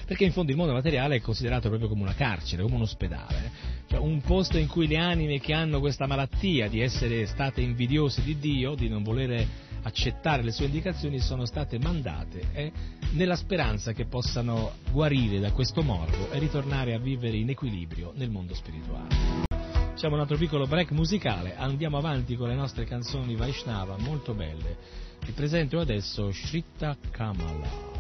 [0.06, 3.52] perché in fondo il mondo materiale è considerato proprio come una carcere, come un ospedale,
[3.88, 8.22] cioè un posto in cui le anime che hanno questa malattia di essere state invidiose
[8.22, 9.48] di Dio, di non volere
[9.86, 12.72] accettare le sue indicazioni, sono state mandate eh,
[13.12, 18.30] nella speranza che possano guarire da questo morbo e ritornare a vivere in equilibrio nel
[18.30, 19.44] mondo spirituale.
[19.48, 24.78] Facciamo un altro piccolo break musicale, andiamo avanti con le nostre canzoni Vaishnava molto belle.
[25.24, 27.95] Vi presento adesso Shritta Kamala.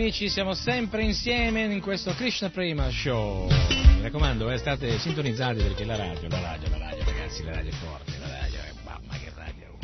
[0.00, 3.46] Amici, siamo sempre insieme in questo Krishna Prima Show.
[3.48, 7.70] Mi raccomando, eh, state sintonizzati perché la radio, la radio, la radio, ragazzi, la radio
[7.70, 9.76] è forte, la radio è mamma che radio.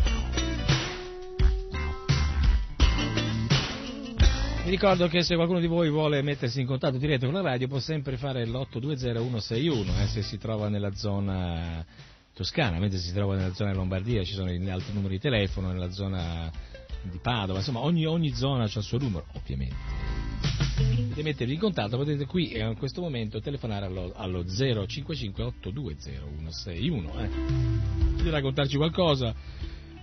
[4.65, 7.69] Vi ricordo che se qualcuno di voi vuole mettersi in contatto diretto con la radio
[7.69, 11.85] può sempre fare l'820-161 eh, se si trova nella zona
[12.33, 15.91] toscana, mentre si trova nella zona Lombardia ci sono gli altri numeri di telefono, nella
[15.91, 16.51] zona
[17.11, 20.07] di Padova, insomma ogni, ogni zona ha il suo numero, ovviamente.
[20.77, 27.23] Potete mettervi in contatto, potete qui eh, in questo momento telefonare allo, allo 0558206161.
[27.23, 27.31] Eh.
[28.11, 29.35] Potete raccontarci qualcosa,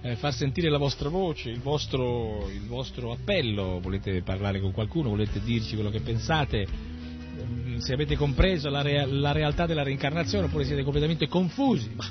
[0.02, 5.10] eh, far sentire la vostra voce, il vostro, il vostro appello, volete parlare con qualcuno,
[5.10, 10.48] volete dirci quello che pensate, mm, se avete compreso la, rea- la, realtà della reincarnazione
[10.48, 12.06] oppure siete completamente confusi, ma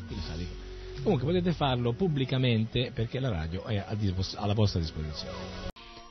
[1.02, 3.84] Comunque potete farlo pubblicamente perché la radio è
[4.36, 5.70] alla vostra disposizione.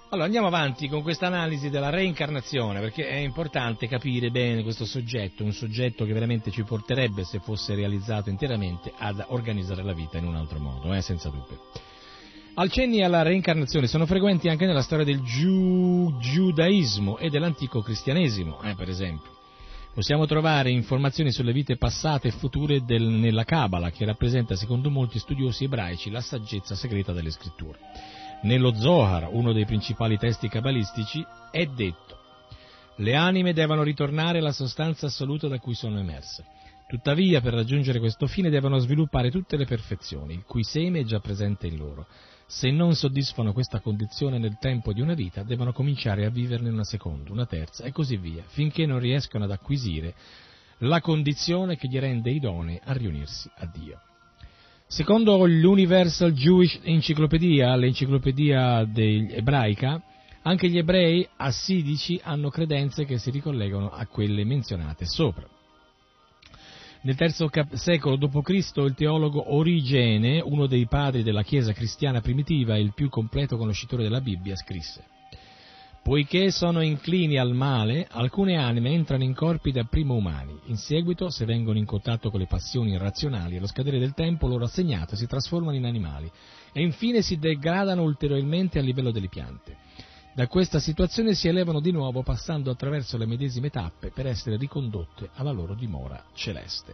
[0.09, 5.45] Allora andiamo avanti con questa analisi della reincarnazione perché è importante capire bene questo soggetto,
[5.45, 10.25] un soggetto che veramente ci porterebbe, se fosse realizzato interamente, ad organizzare la vita in
[10.25, 11.69] un altro modo, eh, senza dubbio.
[12.55, 18.75] Alcenni alla reincarnazione sono frequenti anche nella storia del giu- giudaismo e dell'antico cristianesimo, eh,
[18.75, 19.40] per esempio.
[19.93, 25.19] Possiamo trovare informazioni sulle vite passate e future del, nella Kabbalah, che rappresenta, secondo molti
[25.19, 27.77] studiosi ebraici, la saggezza segreta delle scritture.
[28.43, 32.19] Nello Zohar, uno dei principali testi cabalistici, è detto
[33.01, 36.45] le anime devono ritornare alla sostanza assoluta da cui sono emerse.
[36.87, 41.19] Tuttavia, per raggiungere questo fine devono sviluppare tutte le perfezioni, il cui seme è già
[41.19, 42.05] presente in loro.
[42.52, 46.84] Se non soddisfano questa condizione nel tempo di una vita, devono cominciare a viverne una
[46.84, 50.14] seconda, una terza e così via, finché non riescono ad acquisire
[50.80, 54.02] la condizione che gli rende idonei a riunirsi a Dio.
[54.86, 60.04] Secondo l'Universal Jewish Encyclopedia, l'enciclopedia ebraica,
[60.41, 65.47] anche gli ebrei assidici hanno credenze che si ricollegano a quelle menzionate sopra.
[67.04, 68.74] Nel III cap- secolo d.C.
[68.76, 74.04] il teologo Origene, uno dei padri della Chiesa cristiana primitiva e il più completo conoscitore
[74.04, 75.04] della Bibbia, scrisse
[76.04, 81.45] Poiché sono inclini al male, alcune anime entrano in corpi dapprima umani, in seguito, se
[81.45, 85.78] vengono in contatto con le passioni irrazionali, allo scadere del tempo loro assegnato si trasformano
[85.78, 86.32] in animali
[86.72, 89.78] e infine si degradano ulteriormente a livello delle piante.
[90.34, 95.29] Da questa situazione si elevano di nuovo passando attraverso le medesime tappe per essere ricondotte
[95.34, 96.93] alla loro dimora celeste.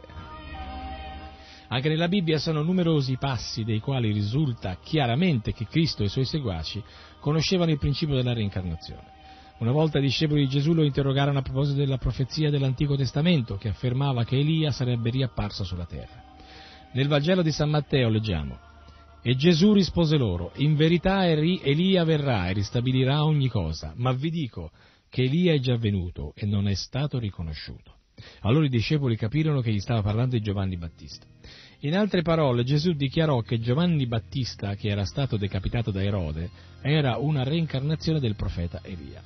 [1.68, 6.10] Anche nella Bibbia sono numerosi i passi dei quali risulta chiaramente che Cristo e i
[6.10, 6.82] suoi seguaci
[7.20, 9.16] conoscevano il principio della reincarnazione.
[9.60, 13.68] Una volta i discepoli di Gesù lo interrogarono a proposito della profezia dell'Antico Testamento che
[13.70, 16.24] affermava che Elia sarebbe riapparso sulla terra.
[16.94, 18.67] Nel Vangelo di San Matteo leggiamo
[19.28, 24.72] e Gesù rispose loro, in verità Elia verrà e ristabilirà ogni cosa, ma vi dico
[25.10, 27.96] che Elia è già venuto e non è stato riconosciuto.
[28.44, 31.26] Allora i discepoli capirono che gli stava parlando di Giovanni Battista.
[31.80, 36.50] In altre parole, Gesù dichiarò che Giovanni Battista, che era stato decapitato da Erode,
[36.82, 39.22] era una reincarnazione del profeta Elia.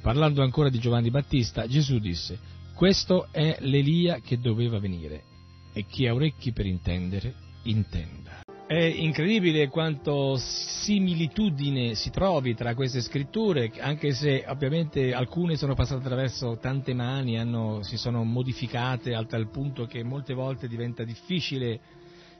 [0.00, 2.38] Parlando ancora di Giovanni Battista, Gesù disse,
[2.72, 5.24] questo è l'Elia che doveva venire,
[5.72, 7.34] e chi ha orecchi per intendere,
[7.64, 8.39] intenda.
[8.70, 16.02] È incredibile quanto similitudine si trovi tra queste scritture, anche se ovviamente alcune sono passate
[16.04, 21.80] attraverso tante mani, hanno, si sono modificate a tal punto che molte volte diventa difficile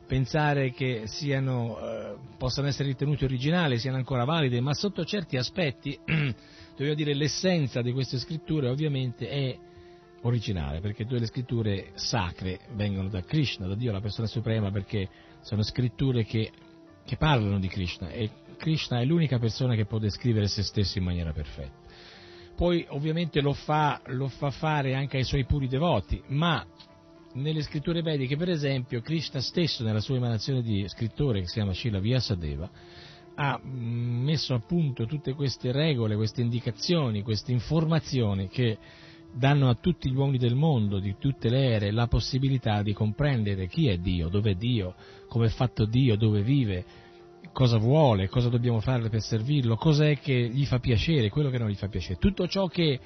[0.07, 5.99] pensare che siano, eh, possano essere ritenute originali, siano ancora valide, ma sotto certi aspetti,
[6.77, 9.59] devo dire, l'essenza di queste scritture ovviamente è
[10.23, 15.09] originale, perché tutte le scritture sacre vengono da Krishna, da Dio, la persona suprema, perché
[15.43, 16.51] sono scritture che,
[17.05, 21.05] che parlano di Krishna e Krishna è l'unica persona che può descrivere se stesso in
[21.05, 21.79] maniera perfetta.
[22.55, 26.65] Poi ovviamente lo fa, lo fa fare anche ai suoi puri devoti, ma
[27.33, 31.73] nelle scritture vediche, per esempio, Krishna stesso nella sua emanazione di scrittore che si chiama
[31.73, 32.71] Shila Vyasadeva
[33.35, 38.77] ha mm, messo a punto tutte queste regole, queste indicazioni, queste informazioni che
[39.33, 43.67] danno a tutti gli uomini del mondo, di tutte le ere, la possibilità di comprendere
[43.67, 44.95] chi è Dio, dove è Dio,
[45.29, 46.85] come è fatto Dio, dove vive,
[47.53, 51.69] cosa vuole, cosa dobbiamo fare per servirlo, cos'è che gli fa piacere, quello che non
[51.69, 52.19] gli fa piacere.
[52.19, 52.99] Tutto ciò che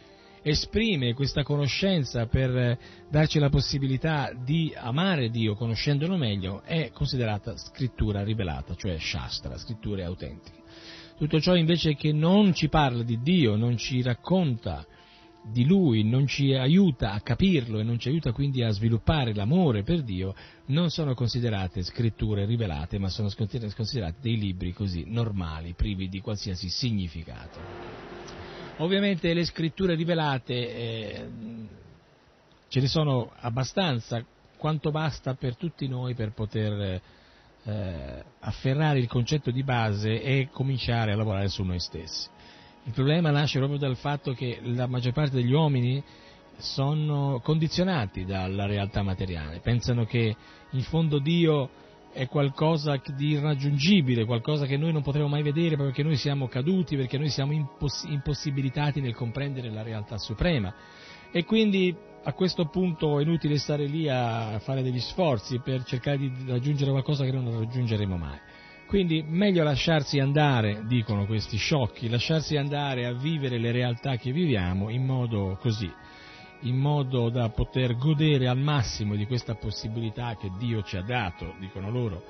[0.43, 8.23] esprime questa conoscenza per darci la possibilità di amare Dio conoscendolo meglio è considerata scrittura
[8.23, 10.63] rivelata, cioè Shastra, scritture autentiche.
[11.17, 14.85] Tutto ciò invece che non ci parla di Dio, non ci racconta
[15.51, 19.83] di Lui non ci aiuta a capirlo e non ci aiuta quindi a sviluppare l'amore
[19.83, 20.35] per Dio,
[20.67, 26.69] non sono considerate scritture rivelate, ma sono considerate dei libri così normali, privi di qualsiasi
[26.69, 27.59] significato.
[28.79, 31.29] Ovviamente le scritture rivelate eh,
[32.69, 34.25] ce ne sono abbastanza,
[34.57, 37.01] quanto basta per tutti noi per poter
[37.65, 42.29] eh, afferrare il concetto di base e cominciare a lavorare su noi stessi.
[42.87, 46.03] Il problema nasce proprio dal fatto che la maggior parte degli uomini
[46.59, 50.37] sono condizionati dalla realtà materiale, pensano che
[50.71, 51.71] in fondo Dio
[52.13, 56.97] è qualcosa di irraggiungibile, qualcosa che noi non potremo mai vedere perché noi siamo caduti,
[56.97, 60.73] perché noi siamo imposs- impossibilitati nel comprendere la realtà suprema.
[61.33, 66.19] E quindi a questo punto è inutile stare lì a fare degli sforzi per cercare
[66.19, 68.39] di raggiungere qualcosa che non raggiungeremo mai.
[68.87, 74.91] Quindi meglio lasciarsi andare, dicono questi sciocchi, lasciarsi andare a vivere le realtà che viviamo
[74.91, 75.91] in modo così,
[76.61, 81.55] in modo da poter godere al massimo di questa possibilità che Dio ci ha dato,
[81.59, 82.23] dicono loro,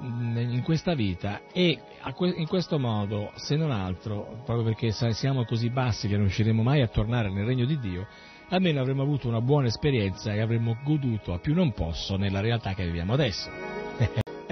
[0.00, 1.78] in questa vita e
[2.36, 6.82] in questo modo, se non altro, proprio perché siamo così bassi che non riusciremo mai
[6.82, 8.06] a tornare nel regno di Dio,
[8.48, 12.74] almeno avremo avuto una buona esperienza e avremo goduto a più non posso nella realtà
[12.74, 13.83] che viviamo adesso.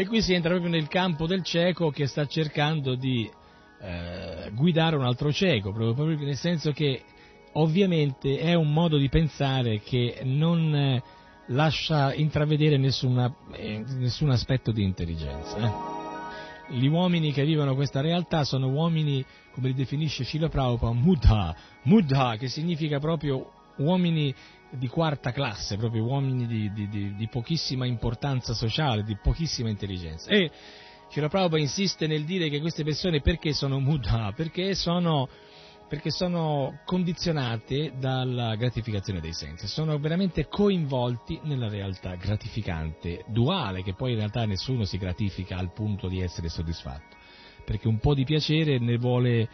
[0.02, 3.30] E qui si entra proprio nel campo del cieco che sta cercando di
[3.80, 7.02] eh, guidare un altro cieco, proprio, proprio nel senso che
[7.52, 11.02] ovviamente è un modo di pensare che non eh,
[11.46, 15.56] lascia intravedere nessuna, eh, nessun aspetto di intelligenza.
[15.56, 16.74] Eh.
[16.74, 22.36] Gli uomini che vivono questa realtà sono uomini, come li definisce Srila Prabhupada, mudha, mudha,
[22.38, 24.34] che significa proprio uomini
[24.72, 30.30] di quarta classe, proprio uomini di, di, di, di pochissima importanza sociale, di pochissima intelligenza.
[30.30, 30.50] E
[31.10, 34.32] Srila Prabhupada insiste nel dire che queste persone perché sono mudha?
[34.34, 35.28] Perché sono
[35.92, 43.92] perché sono condizionate dalla gratificazione dei sensi, sono veramente coinvolti nella realtà gratificante, duale, che
[43.92, 47.14] poi in realtà nessuno si gratifica al punto di essere soddisfatto,
[47.66, 49.50] perché un po' di piacere ne vuole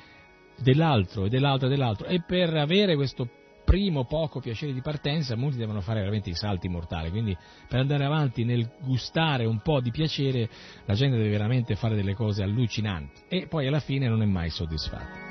[0.60, 3.28] dell'altro e dell'altro e dell'altro e per avere questo
[3.68, 7.36] primo poco piacere di partenza molti devono fare veramente i salti mortali, quindi
[7.68, 10.48] per andare avanti nel gustare un po' di piacere
[10.86, 14.48] la gente deve veramente fare delle cose allucinanti e poi alla fine non è mai
[14.48, 15.26] soddisfatta.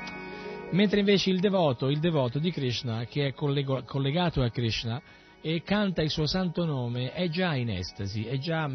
[0.70, 5.02] Mentre invece il devoto, il devoto di Krishna, che è collegato a Krishna
[5.40, 8.70] e canta il suo santo nome, è già in estasi, è già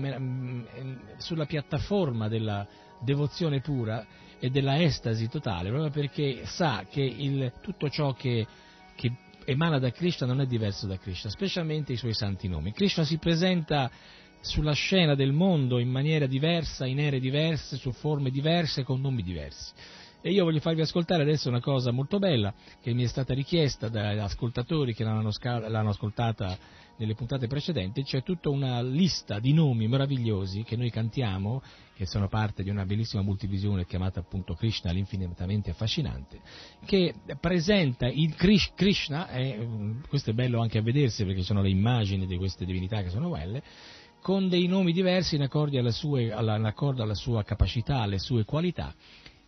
[1.19, 2.67] sulla piattaforma della
[2.99, 4.05] devozione pura
[4.39, 8.45] e della estasi totale, proprio perché sa che il, tutto ciò che,
[8.95, 9.11] che
[9.45, 12.71] emana da Krishna non è diverso da Krishna, specialmente i suoi santi nomi.
[12.71, 13.89] Krishna si presenta
[14.41, 19.23] sulla scena del mondo in maniera diversa, in ere diverse, su forme diverse, con nomi
[19.23, 19.71] diversi.
[20.25, 23.89] E io voglio farvi ascoltare adesso una cosa molto bella che mi è stata richiesta
[23.89, 26.57] dagli ascoltatori che l'hanno, l'hanno ascoltata
[26.95, 31.61] nelle puntate precedenti, c'è tutta una lista di nomi meravigliosi che noi cantiamo,
[31.93, 36.39] che sono parte di una bellissima multivisione chiamata appunto Krishna, l'infinitamente affascinante,
[36.85, 42.25] che presenta il Krishna, e questo è bello anche a vedersi perché sono le immagini
[42.25, 43.61] di queste divinità che sono belle,
[44.21, 48.95] con dei nomi diversi in accordo alla accordo alla sua capacità, alle sue qualità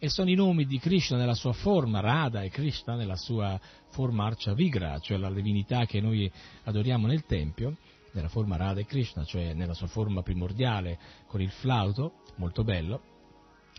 [0.05, 4.25] e sono i nomi di Krishna nella sua forma, Radha e Krishna nella sua forma
[4.25, 6.31] Archa Vigra, cioè la divinità che noi
[6.63, 7.77] adoriamo nel Tempio,
[8.11, 13.01] nella forma Radha e Krishna, cioè nella sua forma primordiale con il flauto, molto bello,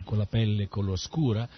[0.03, 1.49] con la pelle color scura,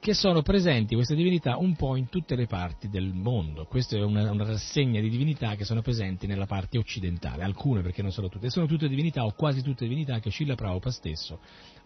[0.00, 3.66] che sono presenti queste divinità un po' in tutte le parti del mondo.
[3.66, 8.02] Questa è una, una, rassegna di divinità che sono presenti nella parte occidentale, alcune perché
[8.02, 11.38] non sono tutte, sono tutte divinità o quasi tutte divinità che Srila Prabhupada stesso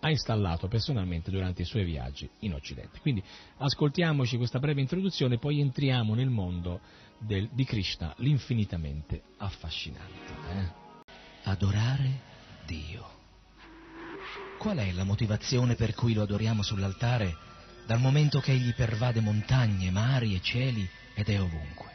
[0.05, 3.01] ha installato personalmente durante i suoi viaggi in Occidente.
[3.01, 3.23] Quindi
[3.57, 6.81] ascoltiamoci questa breve introduzione, poi entriamo nel mondo
[7.19, 10.33] del, di Krishna, l'infinitamente affascinante.
[10.53, 10.73] Eh?
[11.45, 12.21] Adorare
[12.67, 13.13] Dio.
[14.59, 17.53] Qual è la motivazione per cui lo adoriamo sull'altare?
[17.87, 21.93] dal momento che egli pervade montagne, mari e cieli ed è ovunque.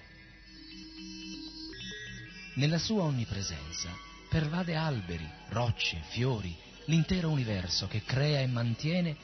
[2.56, 3.90] Nella sua onnipresenza
[4.30, 6.56] pervade alberi, rocce, fiori,
[6.90, 9.16] l'intero universo che crea e mantiene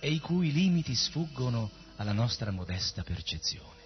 [0.00, 3.78] e i cui limiti sfuggono alla nostra modesta percezione.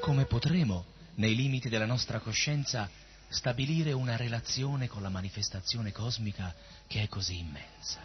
[0.00, 2.88] Come potremo, nei limiti della nostra coscienza,
[3.28, 6.54] stabilire una relazione con la manifestazione cosmica
[6.86, 7.98] che è così immensa?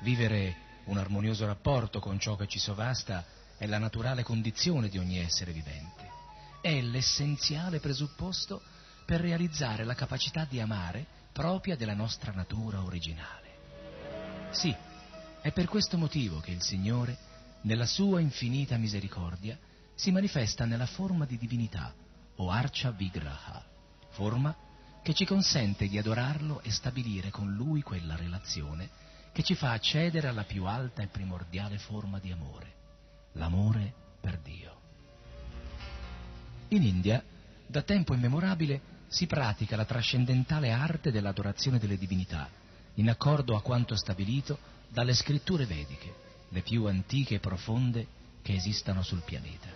[0.00, 3.26] Vivere un armonioso rapporto con ciò che ci sovasta
[3.58, 6.08] è la naturale condizione di ogni essere vivente.
[6.62, 8.62] È l'essenziale presupposto
[9.04, 13.48] per realizzare la capacità di amare propria della nostra natura originale.
[14.50, 14.76] Sì,
[15.40, 17.16] è per questo motivo che il Signore,
[17.62, 19.58] nella sua infinita misericordia,
[19.94, 21.94] si manifesta nella forma di divinità,
[22.36, 23.64] o Archa Vigraha,
[24.10, 24.54] forma
[25.02, 28.90] che ci consente di adorarlo e stabilire con lui quella relazione
[29.32, 32.74] che ci fa accedere alla più alta e primordiale forma di amore,
[33.32, 34.78] l'amore per Dio.
[36.68, 37.24] In India,
[37.66, 42.48] da tempo immemorabile, si pratica la trascendentale arte dell'adorazione delle divinità,
[42.94, 44.56] in accordo a quanto stabilito
[44.88, 46.14] dalle scritture vediche,
[46.48, 48.06] le più antiche e profonde
[48.40, 49.68] che esistano sul pianeta.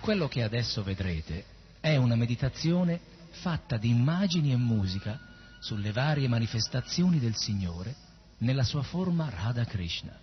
[0.00, 1.44] Quello che adesso vedrete
[1.78, 5.18] è una meditazione fatta di immagini e musica
[5.60, 7.94] sulle varie manifestazioni del Signore
[8.38, 10.18] nella sua forma Radha Krishna,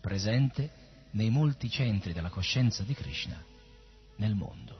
[0.00, 0.70] presente
[1.10, 3.42] nei molti centri della coscienza di Krishna
[4.16, 4.75] nel mondo.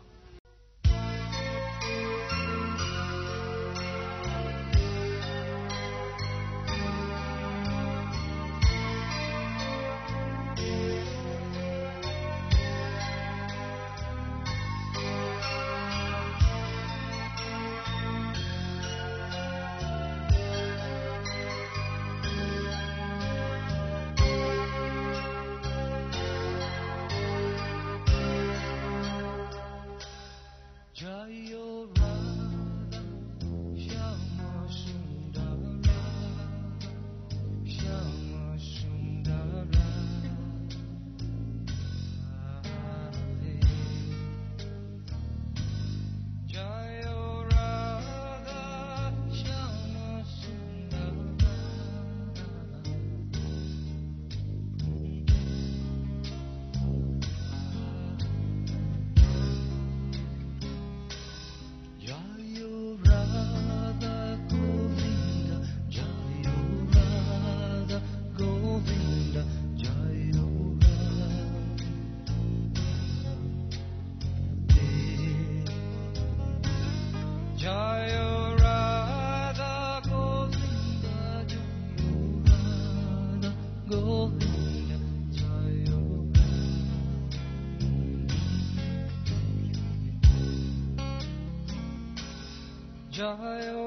[93.16, 93.85] जयो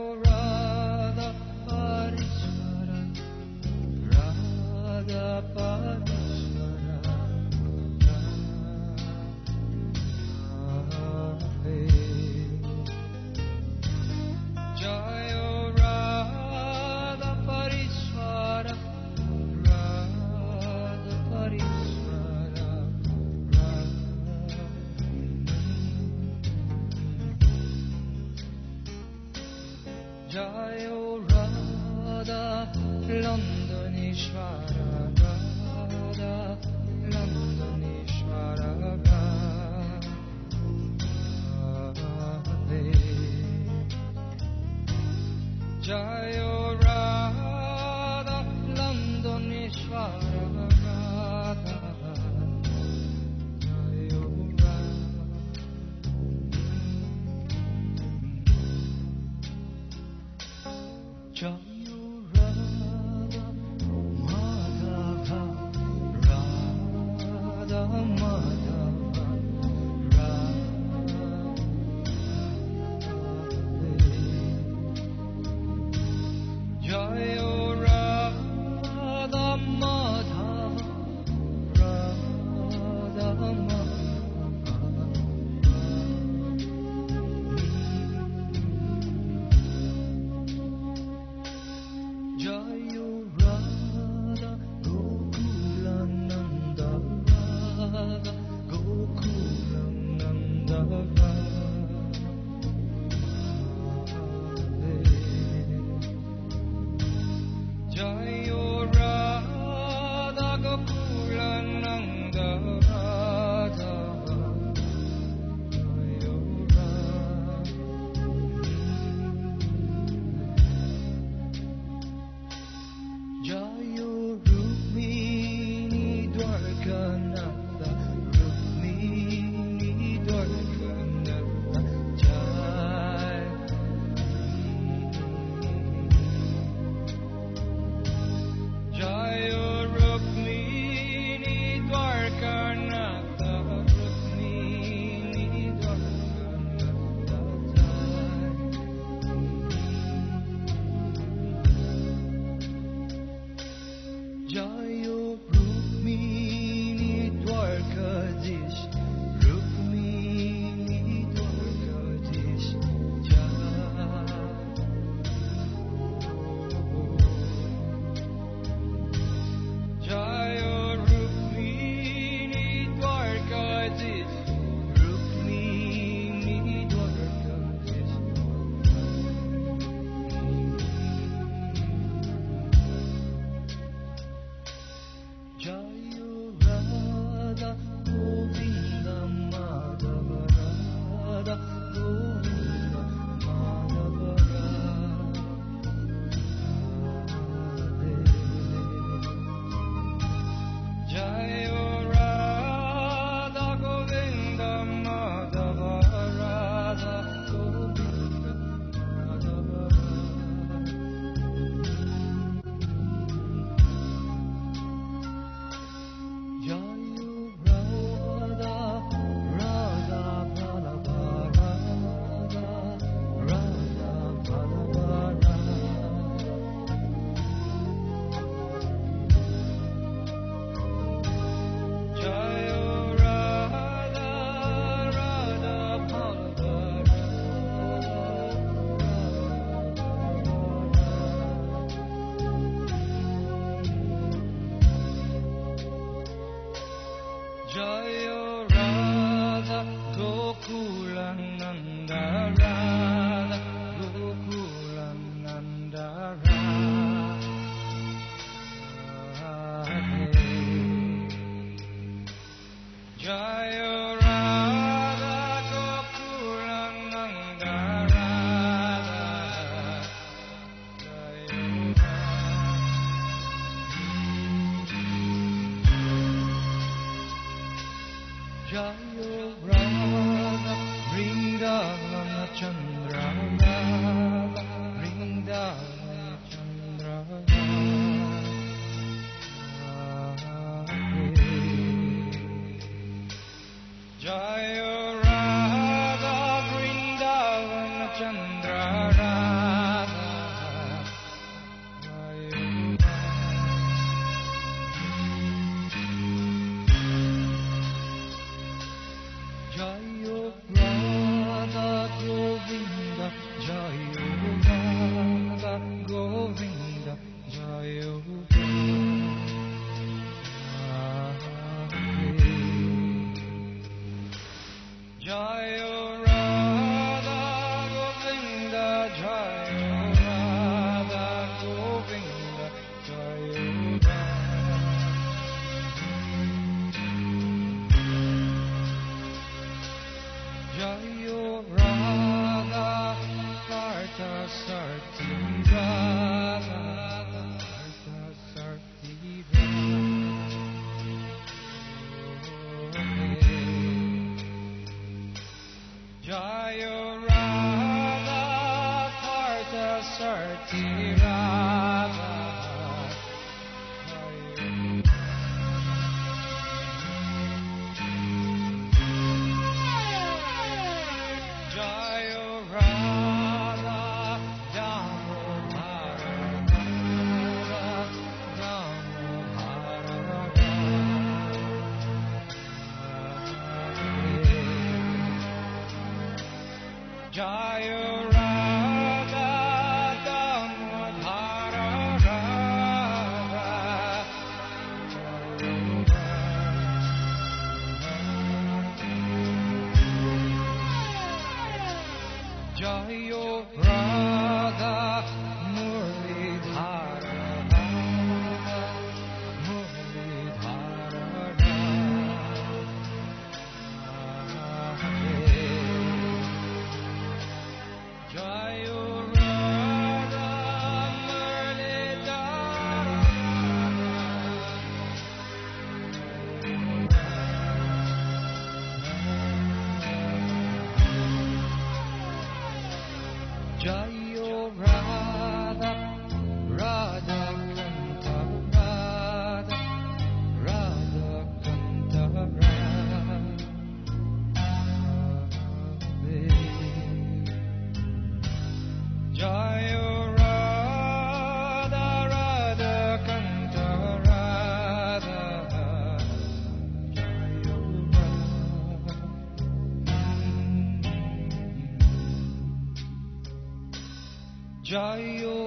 [464.90, 465.59] Jai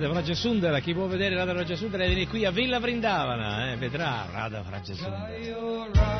[0.00, 4.62] Radha Vrajasundara, chi può vedere Radha Vrajasundara viene qui a Villa Vrindavana, eh, vedrà Radha
[4.62, 6.19] Vrajasundara.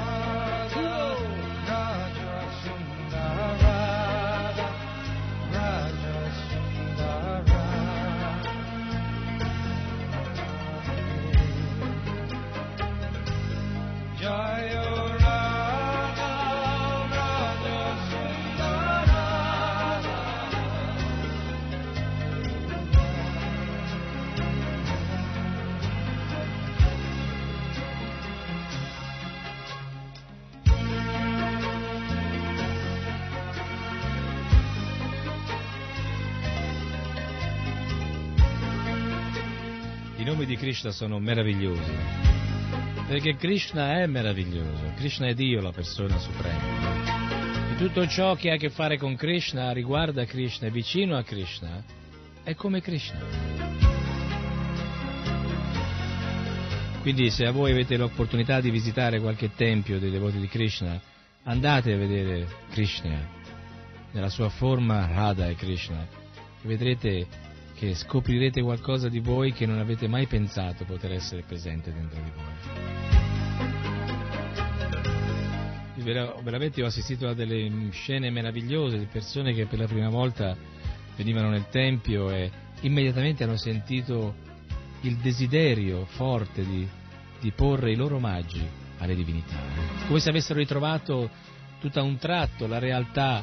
[40.61, 41.91] Krishna sono meravigliosi,
[43.09, 47.73] perché Krishna è meraviglioso, Krishna è Dio, la persona suprema.
[47.73, 51.23] E tutto ciò che ha a che fare con Krishna, riguarda Krishna, è vicino a
[51.23, 51.83] Krishna,
[52.43, 53.21] è come Krishna.
[57.01, 61.01] Quindi se a voi avete l'opportunità di visitare qualche tempio dei devoti di Krishna,
[61.45, 63.27] andate a vedere Krishna
[64.13, 66.07] nella sua forma Radha e Krishna
[66.65, 67.49] vedrete
[67.81, 72.31] che scoprirete qualcosa di voi che non avete mai pensato poter essere presente dentro di
[72.37, 72.45] voi.
[76.05, 80.55] Vera- Veramente ho assistito a delle scene meravigliose di persone che per la prima volta
[81.17, 82.51] venivano nel Tempio e
[82.83, 84.35] immediatamente hanno sentito
[85.01, 86.87] il desiderio forte di,
[87.41, 88.63] di porre i loro omaggi
[88.99, 89.57] alle divinità,
[90.07, 91.31] come se avessero ritrovato
[91.81, 93.43] tutto a un tratto la realtà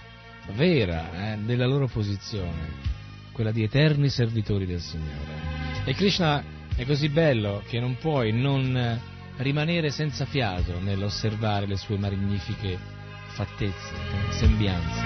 [0.53, 2.96] vera eh, della loro posizione,
[3.37, 5.85] quella di eterni servitori del Signore.
[5.85, 6.43] E Krishna
[6.75, 8.99] è così bello che non puoi non eh,
[9.37, 12.79] rimanere senza fiato nell'osservare le sue magnifiche
[13.27, 13.93] fattezze,
[14.31, 15.03] sembianze.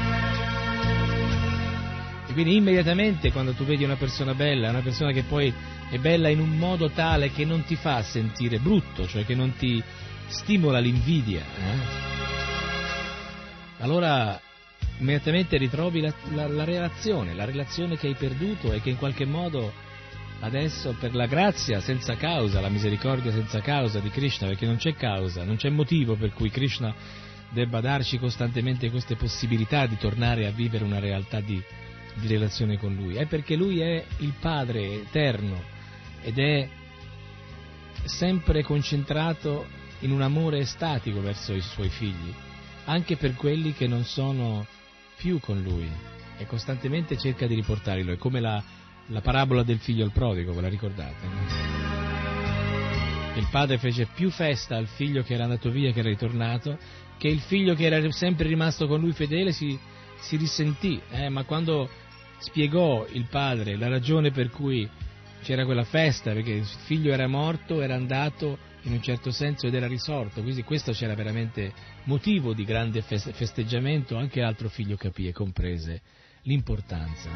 [2.25, 5.53] E quindi immediatamente quando tu vedi una persona bella, una persona che poi
[5.89, 9.55] è bella in un modo tale che non ti fa sentire brutto, cioè che non
[9.57, 9.83] ti
[10.27, 11.79] stimola l'invidia, eh?
[13.79, 14.39] allora
[15.01, 19.25] immediatamente ritrovi la, la- la relazione, la relazione che hai perduto e che in qualche
[19.25, 19.73] modo
[20.41, 24.95] adesso per la grazia senza causa, la misericordia senza causa di Krishna, perché non c'è
[24.95, 26.93] causa, non c'è motivo per cui Krishna
[27.49, 31.61] debba darci costantemente queste possibilità di tornare a vivere una realtà di,
[32.15, 35.61] di relazione con Lui, è perché Lui è il Padre eterno
[36.23, 36.67] ed è
[38.05, 39.65] sempre concentrato
[39.99, 42.33] in un amore estatico verso i suoi figli,
[42.85, 44.65] anche per quelli che non sono
[45.21, 45.87] più con Lui
[46.37, 48.11] e costantemente cerca di riportarli.
[48.11, 48.61] È come la,
[49.07, 51.27] la parabola del figlio al prodigo, ve la ricordate?
[53.35, 56.77] Il padre fece più festa al figlio che era andato via, che era ritornato,
[57.19, 59.77] che il figlio che era sempre rimasto con lui fedele si,
[60.19, 61.87] si risentì, eh, ma quando
[62.39, 64.89] spiegò il padre la ragione per cui
[65.43, 69.75] c'era quella festa, perché il figlio era morto, era andato in un certo senso ed
[69.75, 71.71] era risorto, quindi questo c'era veramente
[72.05, 76.01] motivo di grande feste- festeggiamento, anche l'altro figlio capì e comprese
[76.43, 77.29] l'importanza.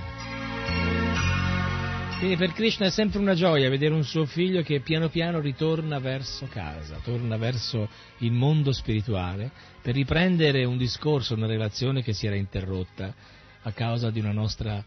[2.17, 5.99] Quindi per Krishna è sempre una gioia vedere un suo figlio che piano piano ritorna
[5.99, 7.89] verso casa, torna verso
[8.19, 9.51] il mondo spirituale
[9.81, 13.13] per riprendere un discorso, una relazione che si era interrotta
[13.61, 14.83] a causa di una nostra,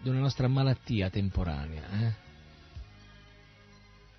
[0.00, 1.82] di una nostra malattia temporanea.
[2.00, 2.26] eh.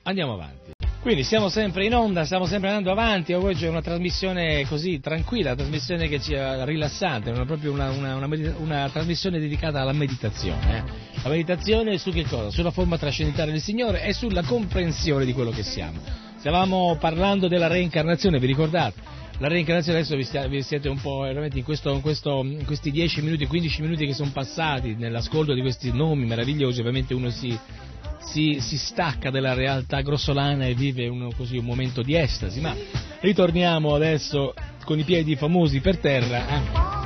[0.04, 0.79] Andiamo avanti.
[1.02, 5.52] Quindi siamo sempre in onda, stiamo sempre andando avanti, oggi è una trasmissione così tranquilla,
[5.54, 8.16] una trasmissione che ci è rilassante, una, proprio una, una-
[8.58, 10.78] una trasmissione dedicata alla meditazione.
[10.78, 10.84] eh.
[11.24, 12.50] La meditazione su che cosa?
[12.50, 16.00] Sulla forma trascendentale del Signore e sulla comprensione di quello che siamo.
[16.38, 19.18] Stavamo parlando della reincarnazione, vi ricordate?
[19.38, 22.92] La reincarnazione adesso vi, stia- vi siete un po' in, questo- in questo- in questi
[22.92, 27.58] 10 minuti, 15 minuti che sono passati nell'ascolto di questi nomi meravigliosi, ovviamente uno si,
[28.20, 32.76] si, si stacca dalla realtà grossolana e vive uno- così un momento di estasi, ma
[33.22, 34.54] ritorniamo adesso
[34.86, 36.98] con i piedi famosi per terra eh,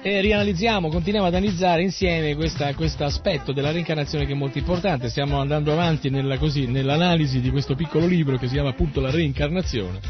[0.00, 5.38] e rianalizziamo, continuiamo ad analizzare insieme questo aspetto della reincarnazione che è molto importante, stiamo
[5.40, 10.00] andando avanti nella- così, nell'analisi di questo piccolo libro che si chiama appunto La reincarnazione,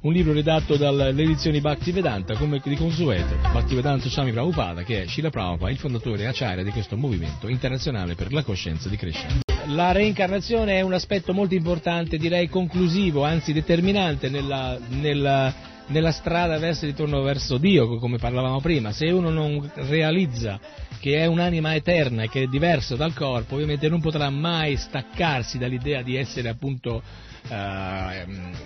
[0.00, 5.30] un libro redatto dalle edizioni Bhaktivedanta come di consueto, Bhaktivedanta Swami Prabhupada che è Srila
[5.30, 9.43] Prabhupada, il fondatore acciaria di questo movimento internazionale per la coscienza di Krishna.
[9.66, 16.58] La reincarnazione è un aspetto molto importante, direi conclusivo, anzi determinante nella, nella- nella strada
[16.58, 18.92] verso il ritorno verso Dio, come parlavamo prima.
[18.92, 20.58] Se uno non realizza
[20.98, 25.58] che è un'anima eterna e che è diverso dal corpo, ovviamente non potrà mai staccarsi
[25.58, 27.02] dall'idea di essere appunto
[27.48, 28.24] eh,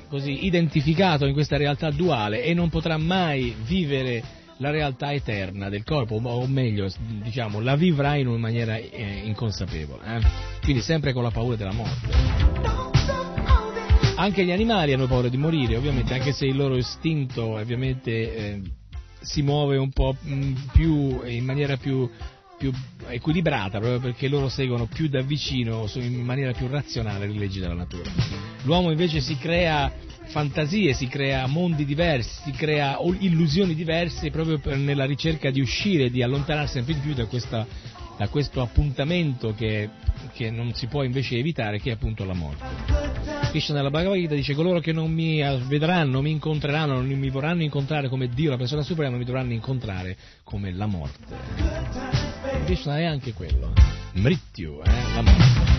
[0.08, 4.22] così identificato in questa realtà duale e non potrà mai vivere
[4.58, 6.90] la realtà eterna del corpo, o meglio,
[7.22, 10.20] diciamo, la vivrai in una maniera eh, inconsapevole, eh?
[10.62, 12.06] quindi sempre con la paura della morte.
[14.16, 18.62] Anche gli animali hanno paura di morire, ovviamente, anche se il loro istinto ovviamente eh,
[19.20, 22.10] si muove un po' mh, più in maniera più,
[22.58, 22.72] più
[23.06, 27.74] equilibrata, proprio perché loro seguono più da vicino, in maniera più razionale le leggi della
[27.74, 28.10] natura.
[28.64, 29.90] L'uomo invece si crea
[30.24, 36.22] fantasie, si crea mondi diversi, si crea illusioni diverse proprio nella ricerca di uscire, di
[36.22, 37.66] allontanarsi sempre di più da, questa-
[38.18, 39.88] da questo appuntamento che,
[40.38, 42.64] che non si può invece evitare, che è appunto la morte.
[43.50, 47.64] Krishna nella Bhagavad Gita dice coloro che non mi vedranno, mi incontreranno, non mi vorranno
[47.64, 51.34] incontrare come Dio, la persona suprema, mi dovranno incontrare come la morte.
[52.66, 53.72] Krishna è anche quello,
[54.12, 55.76] Mrityu, eh, la morte.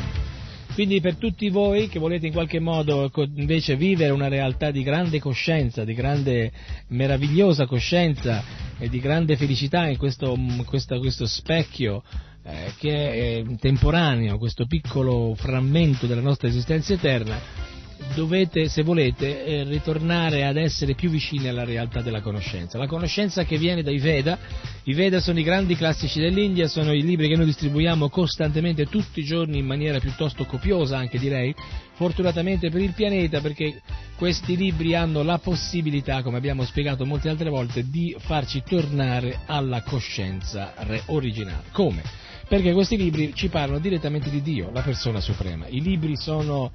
[0.73, 5.19] Quindi per tutti voi che volete in qualche modo invece vivere una realtà di grande
[5.19, 6.51] coscienza, di grande
[6.87, 8.43] meravigliosa coscienza
[8.77, 12.03] e di grande felicità in questo, mm, questa- questo specchio
[12.49, 17.67] eh, che è eh, temporaneo, questo piccolo frammento della nostra esistenza eterna,
[18.15, 22.77] dovete, se volete, eh, ritornare ad essere più vicini alla realtà della conoscenza.
[22.77, 24.37] La conoscenza che viene dai Veda,
[24.83, 29.19] i Veda sono i grandi classici dell'India, sono i libri che noi distribuiamo costantemente tutti
[29.19, 31.53] i giorni in maniera piuttosto copiosa, anche direi,
[31.93, 33.81] fortunatamente per il pianeta, perché
[34.15, 39.83] questi libri hanno la possibilità, come abbiamo spiegato molte altre volte, di farci tornare alla
[39.83, 40.73] coscienza
[41.07, 41.65] originale.
[41.71, 42.18] Come?
[42.49, 45.67] Perché questi libri ci parlano direttamente di Dio, la persona suprema.
[45.67, 46.71] I libri sono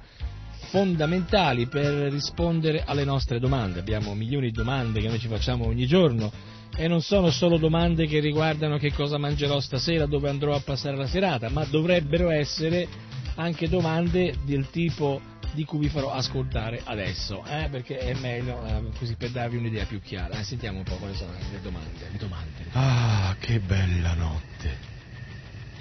[0.69, 3.81] fondamentali per rispondere alle nostre domande.
[3.81, 6.31] Abbiamo milioni di domande che noi ci facciamo ogni giorno
[6.77, 10.95] e non sono solo domande che riguardano che cosa mangerò stasera, dove andrò a passare
[10.95, 12.87] la serata, ma dovrebbero essere
[13.35, 15.19] anche domande del tipo
[15.51, 19.83] di cui vi farò ascoltare adesso, eh, perché è meglio eh, così per darvi un'idea
[19.83, 20.39] più chiara.
[20.39, 22.09] Eh, sentiamo un po' quali sono le domande.
[22.09, 22.65] Le domande.
[22.71, 24.94] Ah, che bella notte.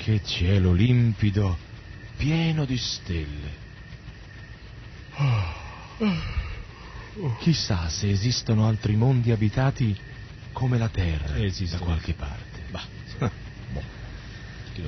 [0.05, 1.56] Che cielo limpido,
[2.18, 3.48] pieno di stelle.
[7.40, 9.97] Chissà se esistono altri mondi abitati
[10.52, 11.78] come la Terra Esistono.
[11.78, 12.64] da qualche parte.
[12.70, 12.86] Bah,
[13.72, 13.82] Boh.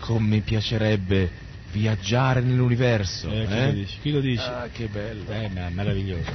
[0.01, 1.30] Come mi piacerebbe
[1.72, 3.30] viaggiare nell'universo.
[3.30, 3.64] Eh, chi eh?
[3.64, 3.98] lo dice?
[4.02, 4.43] Chi lo dice?
[4.43, 5.30] Ah, che bello.
[5.30, 6.30] Eh, ma meraviglioso.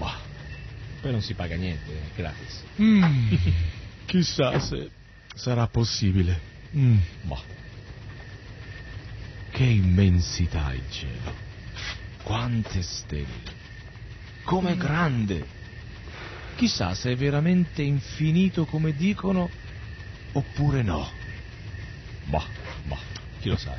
[1.01, 2.63] Poi non si paga niente, è gratis.
[2.81, 3.35] Mm,
[4.07, 4.89] chissà se
[5.35, 6.39] sarà possibile.
[6.75, 6.97] Mm.
[7.21, 7.60] Boh.
[9.51, 11.35] Che immensità il cielo.
[12.23, 13.59] Quante stelle.
[14.43, 15.45] Com'è grande.
[16.55, 19.49] Chissà se è veramente infinito come dicono
[20.33, 21.09] oppure no.
[22.25, 22.43] Boh,
[22.83, 22.97] boh,
[23.39, 23.75] chi lo sa?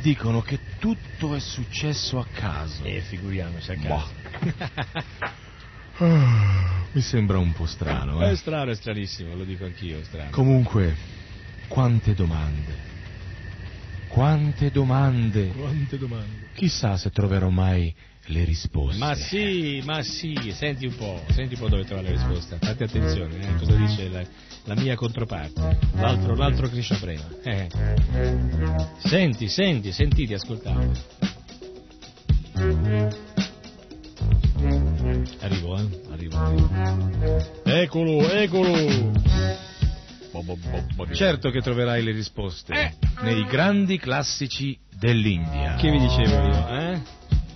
[0.00, 2.84] Dicono che tutto è successo a caso.
[2.84, 3.86] E figuriamoci a Boh.
[3.86, 5.36] caso.
[6.00, 8.36] Ah, Mi sembra un po' strano, È eh.
[8.36, 10.30] strano, è stranissimo, lo dico anch'io, strano.
[10.30, 10.94] Comunque,
[11.66, 12.87] quante domande.
[14.08, 15.48] Quante domande.
[15.48, 16.48] Quante domande?
[16.54, 17.94] Chissà se troverò mai
[18.28, 18.98] le risposte.
[18.98, 22.58] Ma sì, ma sì, senti un po', senti un po' dove trovare la risposta.
[22.58, 24.24] Fate attenzione, eh, cosa dice la,
[24.64, 27.26] la mia controparte, l'altro, l'altro Krishna Prema.
[27.42, 27.68] Eh.
[28.98, 31.26] Senti, senti, sentite, ascoltate.
[35.40, 36.36] Arrivo, eh, arrivo.
[36.36, 37.62] arrivo.
[37.64, 39.67] Eccolo, eccolo.
[41.12, 42.94] Certo che troverai le risposte Eh.
[43.22, 45.74] nei grandi classici dell'India.
[45.76, 47.00] Che vi dicevo io, eh?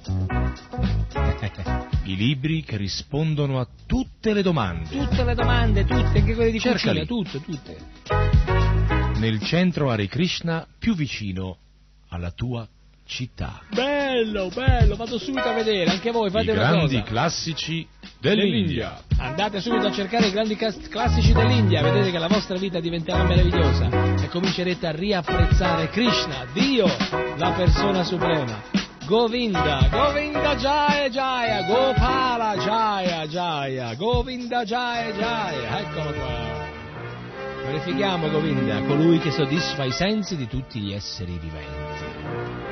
[2.05, 4.89] I libri che rispondono a tutte le domande.
[4.89, 7.07] Tutte le domande, tutte, anche quelle di Cercali.
[7.07, 9.21] cucina, tutte, tutte.
[9.21, 11.59] Nel centro Hare Krishna più vicino
[12.09, 12.67] alla tua
[13.07, 13.61] città.
[13.73, 17.03] Bello, bello, vado subito a vedere, anche voi fate I una grandi cosa.
[17.03, 17.87] classici
[18.21, 19.03] dell'India.
[19.19, 24.15] Andate subito a cercare i grandi classici dell'India, vedete che la vostra vita diventerà meravigliosa
[24.23, 26.87] e comincerete a riapprezzare Krishna, Dio,
[27.37, 28.81] la persona suprema.
[29.05, 36.71] Govinda, Govinda Jaya Jaya, Gopala Jaya Jaya, Govinda Jaya Jaya, eccolo qua.
[37.67, 42.72] Verifichiamo Govinda, colui che soddisfa i sensi di tutti gli esseri viventi.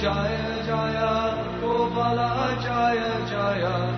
[0.00, 3.97] Jaya Jaya Gopala Jaya Jaya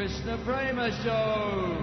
[0.00, 1.76] Krishna Prema Show.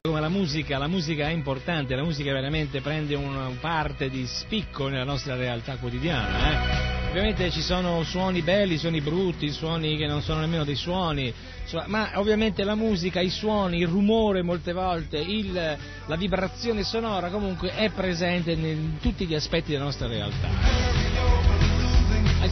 [0.00, 4.88] Come la musica, la musica è importante, la musica veramente prende una parte di spicco
[4.88, 7.08] nella nostra realtà quotidiana.
[7.08, 7.08] eh.
[7.10, 11.30] Ovviamente ci sono suoni belli, suoni brutti, suoni che non sono nemmeno dei suoni,
[11.66, 15.76] su- ma ovviamente la musica, i suoni, il rumore molte volte, il-
[16.06, 21.03] la vibrazione sonora comunque è presente in tutti gli aspetti della nostra realtà.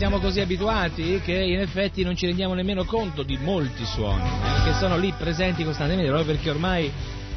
[0.02, 4.64] Siamo così abituati che in effetti non ci rendiamo nemmeno conto di molti suoni, eh,
[4.64, 6.90] che sono lì presenti costantemente, proprio perché ormai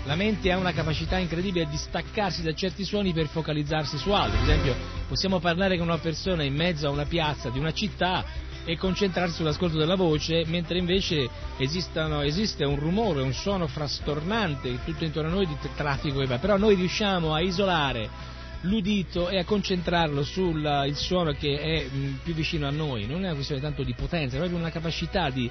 [0.05, 4.39] la mente ha una capacità incredibile di staccarsi da certi suoni per focalizzarsi su altri.
[4.39, 4.75] Ad esempio,
[5.07, 8.25] possiamo parlare con una persona in mezzo a una piazza di una città
[8.65, 15.03] e concentrarsi sull'ascolto della voce, mentre invece esistano- esiste un rumore, un suono frastornante tutto
[15.03, 16.39] intorno a noi di traffico e va.
[16.39, 18.33] Però noi riusciamo a isolare
[18.65, 23.05] l'udito e a concentrarlo sul il suono che è mh, più vicino a noi.
[23.05, 25.49] Non è una questione tanto di potenza, è proprio una capacità di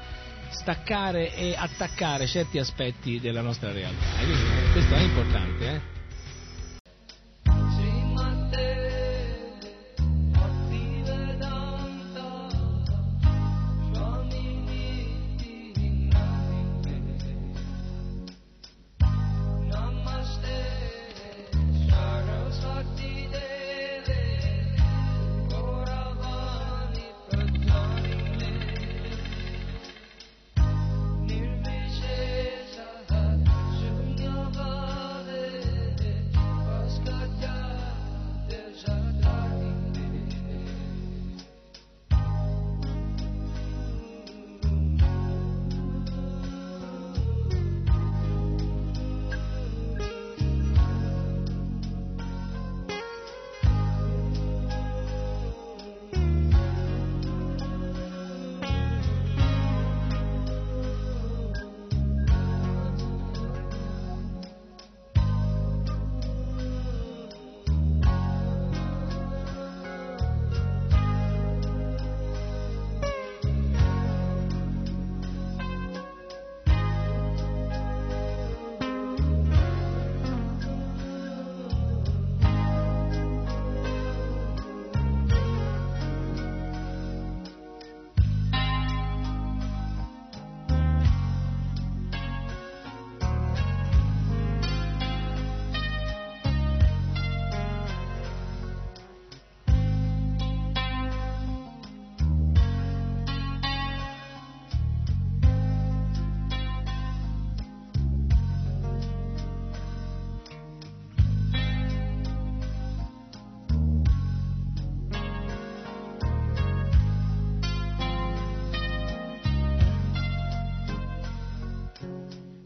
[0.51, 4.21] staccare e attaccare certi aspetti della nostra realtà.
[4.21, 5.94] E questo è importante, eh?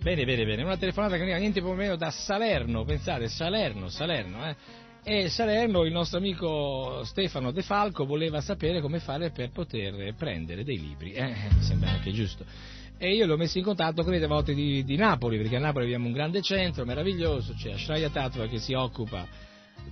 [0.08, 0.62] Bene, bene, bene.
[0.62, 4.56] Una telefonata che arriva niente po' meno da Salerno, pensate, Salerno, Salerno, eh.
[5.04, 10.64] E Salerno, il nostro amico Stefano De Falco voleva sapere come fare per poter prendere
[10.64, 11.12] dei libri.
[11.12, 12.42] Eh, mi sembra anche giusto.
[12.96, 15.84] E io l'ho messo in contatto con i devoti di, di Napoli, perché a Napoli
[15.84, 19.26] abbiamo un grande centro meraviglioso, c'è Ashraya Tattva che si occupa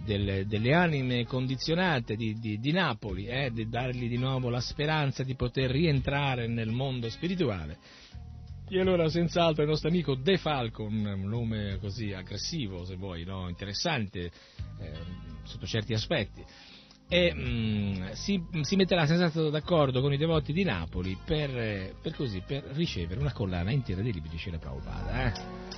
[0.03, 5.23] delle, delle anime condizionate di, di, di Napoli, eh, di dargli di nuovo la speranza
[5.23, 7.77] di poter rientrare nel mondo spirituale.
[8.69, 13.49] E allora senz'altro il nostro amico De Falco, un, nome così aggressivo se vuoi, no?
[13.49, 14.31] interessante
[14.81, 14.93] eh,
[15.45, 16.45] sotto certi aspetti,
[17.09, 22.17] e mm, si, si, metterà senz'altro d'accordo con i devoti di Napoli per, eh, per,
[22.17, 25.27] così, per ricevere una collana intera dei libri di Cile Prabhupada.
[25.27, 25.75] Eh?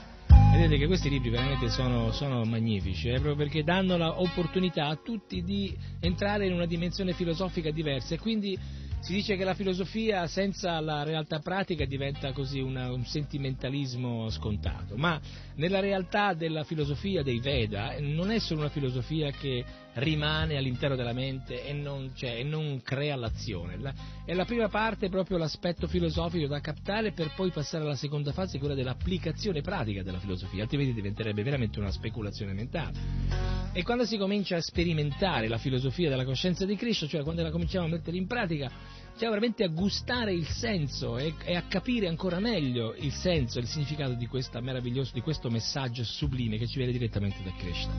[0.53, 5.43] Vedete che questi libri veramente sono, sono magnifici, eh, proprio perché danno l'opportunità a tutti
[5.43, 8.59] di entrare in una dimensione filosofica diversa e quindi
[9.01, 14.97] si dice che la filosofia senza la realtà pratica diventa così una, un sentimentalismo scontato,
[14.97, 15.21] ma
[15.55, 19.65] nella realtà della filosofia dei Veda non è solo una filosofia che
[19.99, 23.79] rimane all'interno della mente e non, cioè, e non crea l'azione.
[23.79, 23.93] La,
[24.25, 28.59] è la prima parte proprio l'aspetto filosofico da captare per poi passare alla seconda fase,
[28.59, 33.69] quella dell'applicazione pratica della filosofia, altrimenti diventerebbe veramente una speculazione mentale.
[33.73, 37.51] E quando si comincia a sperimentare la filosofia della coscienza di Cristo, cioè quando la
[37.51, 38.71] cominciamo a mettere in pratica,
[39.19, 43.63] cioè veramente a gustare il senso e, e, a capire ancora meglio il senso e
[43.63, 47.93] il significato di, di questo messaggio sublime che ci viene direttamente da Krishna.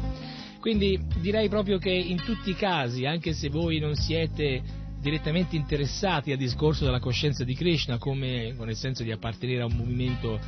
[0.61, 6.31] Quindi direi proprio che in tutti i casi, anche se voi non siete direttamente interessati
[6.31, 10.39] al discorso della coscienza di Krishna, come nel senso di appartenere a un movimento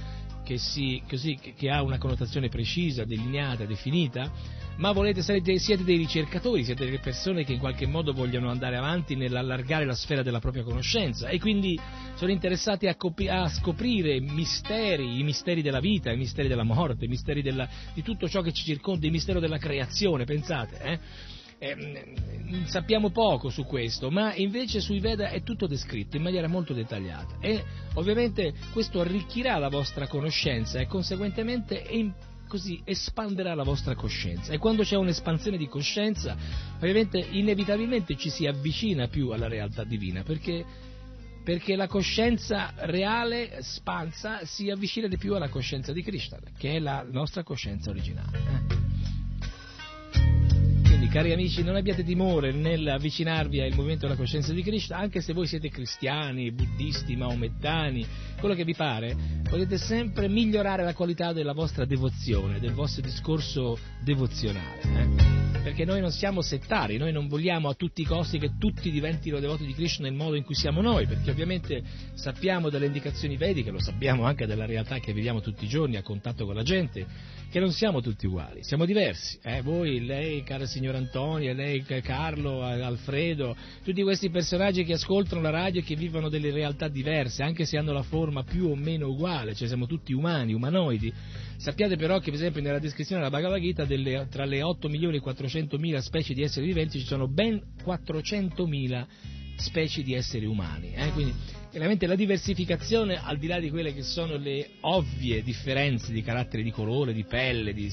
[0.43, 4.31] che, si, così, che ha una connotazione precisa, delineata, definita,
[4.81, 8.77] ma volete, siete, siete dei ricercatori, siete delle persone che in qualche modo vogliono andare
[8.77, 11.79] avanti nell'allargare la sfera della propria conoscenza e quindi
[12.15, 17.05] sono interessati a, copi- a scoprire misteri, i misteri della vita, i misteri della morte,
[17.05, 20.99] i misteri della, di tutto ciò che ci circonda, il mistero della creazione, pensate, eh?
[21.63, 22.15] Eh,
[22.65, 27.35] sappiamo poco su questo, ma invece sui Veda è tutto descritto in maniera molto dettagliata
[27.39, 27.63] e
[27.93, 31.85] ovviamente questo arricchirà la vostra conoscenza e conseguentemente
[32.51, 36.35] così espanderà la vostra coscienza e quando c'è un'espansione di coscienza
[36.75, 40.65] ovviamente inevitabilmente ci si avvicina più alla realtà divina perché,
[41.45, 46.79] perché la coscienza reale spansa si avvicina di più alla coscienza di Krishna che è
[46.79, 49.20] la nostra coscienza originale.
[51.11, 55.45] Cari amici, non abbiate timore nell'avvicinarvi al movimento della coscienza di Krishna, anche se voi
[55.45, 58.07] siete cristiani, buddisti, maomettani,
[58.39, 59.13] quello che vi pare,
[59.43, 64.79] potete sempre migliorare la qualità della vostra devozione, del vostro discorso devozionale.
[64.83, 65.30] Eh?
[65.63, 69.39] Perché noi non siamo settari, noi non vogliamo a tutti i costi che tutti diventino
[69.39, 71.83] devoti di Krishna nel modo in cui siamo noi, perché ovviamente
[72.15, 76.01] sappiamo delle indicazioni vediche, lo sappiamo anche della realtà che viviamo tutti i giorni a
[76.01, 77.05] contatto con la gente,
[77.51, 79.37] che non siamo tutti uguali, siamo diversi.
[79.43, 79.61] Eh?
[79.61, 85.81] Voi, lei, cara signora Antonia, lei, Carlo, Alfredo, tutti questi personaggi che ascoltano la radio
[85.81, 89.53] e che vivono delle realtà diverse, anche se hanno la forma più o meno uguale,
[89.53, 91.13] cioè siamo tutti umani, umanoidi.
[91.57, 95.17] Sappiate però che, per esempio, nella descrizione della Bhagavad Gita, delle, tra le 8 milioni
[95.17, 99.07] e 400 mila specie di esseri viventi ci sono ben 400 mila
[99.57, 100.93] specie di esseri umani.
[100.93, 101.11] Eh?
[101.11, 101.33] Quindi,
[101.69, 106.63] chiaramente la diversificazione, al di là di quelle che sono le ovvie differenze di carattere
[106.63, 107.89] di colore, di pelle, di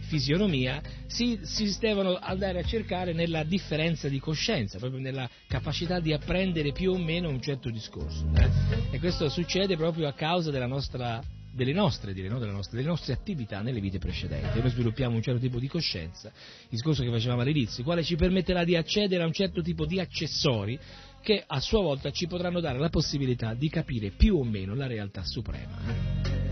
[0.00, 6.12] fisionomia, si, si devono andare a cercare nella differenza di coscienza, proprio nella capacità di
[6.12, 8.26] apprendere più o meno un certo discorso.
[8.34, 8.48] Eh?
[8.90, 12.38] E questo succede proprio a causa della nostra delle nostre, dire, no?
[12.38, 14.60] delle, nostre, delle nostre, attività nelle vite precedenti.
[14.60, 18.16] Noi sviluppiamo un certo tipo di coscienza, il discorso che facevamo all'inizio, il quale ci
[18.16, 20.78] permetterà di accedere a un certo tipo di accessori
[21.22, 24.86] che a sua volta ci potranno dare la possibilità di capire più o meno la
[24.86, 26.49] realtà suprema.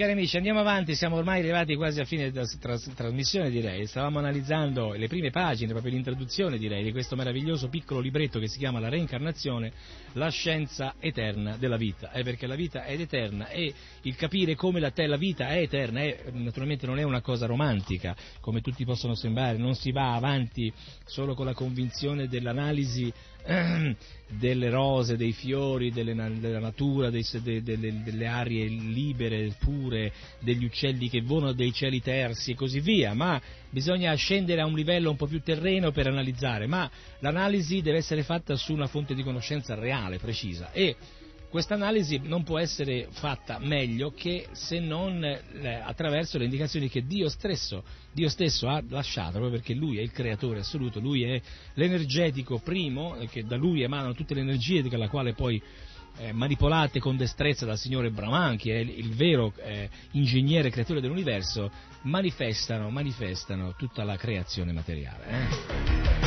[0.00, 3.86] Cari amici, andiamo avanti, siamo ormai arrivati quasi a fine della tras- trasmissione, direi.
[3.86, 8.56] Stavamo analizzando le prime pagine, proprio l'introduzione, direi, di questo meraviglioso piccolo libretto che si
[8.56, 9.70] chiama La reincarnazione,
[10.14, 12.12] la scienza eterna della vita.
[12.12, 15.58] Eh, perché la vita è eterna e il capire come la, te- la vita è
[15.58, 20.14] eterna è, naturalmente non è una cosa romantica, come tutti possono sembrare, non si va
[20.14, 20.72] avanti
[21.04, 23.12] solo con la convinzione dell'analisi
[24.28, 30.64] delle rose, dei fiori, delle della natura, dei- de- delle, delle arie libere, pure, degli
[30.64, 33.40] uccelli che volano, dei cieli tersi e così via, ma
[33.70, 36.90] bisogna scendere a un livello un po' più terreno per analizzare, ma
[37.20, 40.70] l'analisi deve essere fatta su una fonte di conoscenza reale, precisa.
[40.72, 40.96] E
[41.50, 47.04] questa analisi non può essere fatta meglio che se non eh, attraverso le indicazioni che
[47.04, 47.82] Dio stesso,
[48.12, 51.42] Dio stesso ha lasciato, proprio perché Lui è il creatore assoluto, Lui è
[51.74, 55.60] l'energetico primo, eh, che da Lui emanano tutte le energie con la quale poi
[56.18, 61.00] eh, manipolate con destrezza dal signore Brahman, che è il, il vero eh, ingegnere creatore
[61.00, 61.70] dell'universo,
[62.02, 65.26] manifestano, manifestano tutta la creazione materiale.
[65.26, 66.19] eh.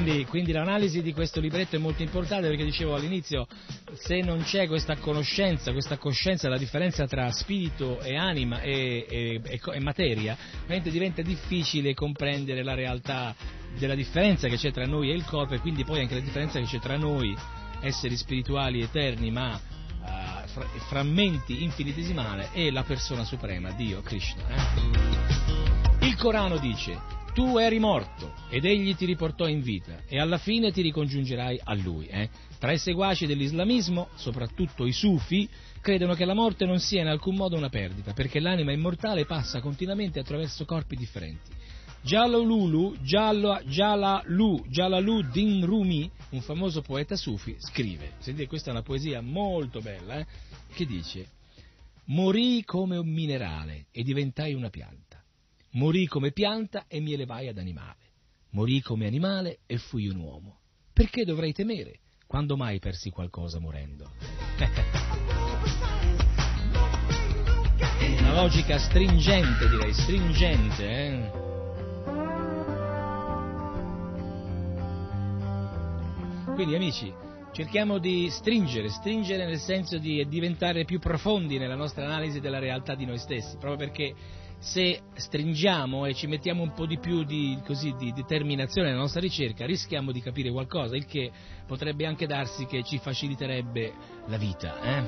[0.00, 3.48] Quindi, quindi l'analisi di questo libretto è molto importante perché dicevo all'inizio,
[3.94, 9.40] se non c'è questa conoscenza, questa coscienza, la differenza tra spirito e anima e, e-
[9.44, 13.34] e e materia, veramente diventa difficile comprendere la realtà
[13.76, 16.60] della differenza che c'è tra noi e il corpo e quindi poi anche la differenza
[16.60, 17.36] che c'è tra noi,
[17.80, 24.44] esseri spirituali eterni ma eh, fra- frammenti infinitesimali, e la persona suprema, Dio, Krishna.
[24.46, 26.06] eh.
[26.06, 30.72] Il Corano dice tu eri morto ed egli ti riportò in vita e alla fine
[30.72, 32.06] ti ricongiungerai a lui.
[32.06, 32.28] eh.
[32.58, 35.48] Tra i seguaci dell'islamismo, soprattutto i sufi,
[35.80, 39.60] credono che la morte non sia in alcun modo una perdita, perché l'anima immortale passa
[39.60, 41.50] continuamente attraverso corpi differenti.
[42.02, 49.20] Jalalulu, Jala- Jalalu, Jalaluddin Rumi, un famoso poeta sufi, scrive, sentite questa è una poesia
[49.20, 50.26] molto bella, eh,
[50.74, 51.26] che dice
[52.06, 55.07] Morì come un minerale e diventai una pianta.
[55.72, 57.96] Morì come pianta e mi elevai ad animale.
[58.50, 60.60] Morì come animale e fui un uomo.
[60.94, 62.00] Perché dovrei temere?
[62.26, 64.10] Quando mai persi qualcosa morendo?
[68.18, 71.30] Una logica stringente, direi, stringente, eh?
[76.54, 77.12] Quindi amici,
[77.52, 82.94] cerchiamo di stringere, stringere nel senso di diventare più profondi nella nostra analisi della realtà
[82.94, 84.14] di noi stessi, proprio perché
[84.58, 89.20] se stringiamo e ci mettiamo un po' di più di, così, di determinazione nella nostra
[89.20, 91.30] ricerca, rischiamo di capire qualcosa, il che
[91.66, 93.92] potrebbe anche darsi che ci faciliterebbe
[94.26, 94.80] la vita.
[94.82, 95.02] eh?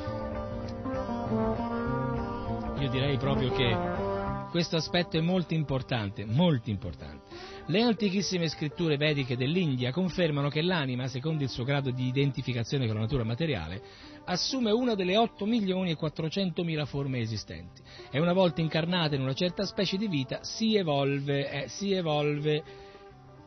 [2.82, 4.08] Io direi proprio che
[4.50, 7.28] questo aspetto è molto importante, molto importante.
[7.66, 12.96] Le antichissime scritture vediche dell'India confermano che l'anima, secondo il suo grado di identificazione con
[12.96, 13.82] la natura materiale,
[14.30, 17.82] assume una delle 8 milioni e 400 mila forme esistenti.
[18.10, 22.62] E una volta incarnata in una certa specie di vita si evolve, eh, si evolve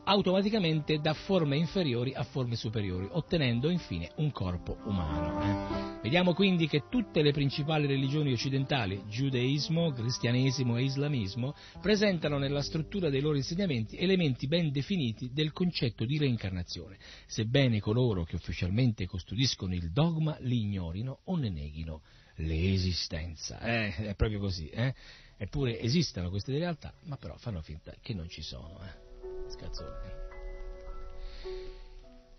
[0.04, 5.40] automaticamente da forme inferiori a forme superiori, ottenendo infine un corpo umano.
[5.42, 6.02] eh.
[6.02, 13.08] Vediamo quindi che tutte le principali religioni occidentali, giudaismo, cristianesimo e islamismo, presentano nella struttura
[13.08, 19.74] dei loro insegnamenti elementi ben definiti del concetto di reincarnazione, sebbene coloro che ufficialmente custodiscono
[19.74, 22.02] il dogma li ignorino o ne neghino
[22.36, 23.60] l'esistenza.
[23.60, 24.94] Eh, è proprio così, eh?
[25.36, 28.78] Eppure esistono queste realtà, ma però fanno finta che non ci sono.
[28.82, 29.03] Eh?
[29.48, 30.22] Scazzoni.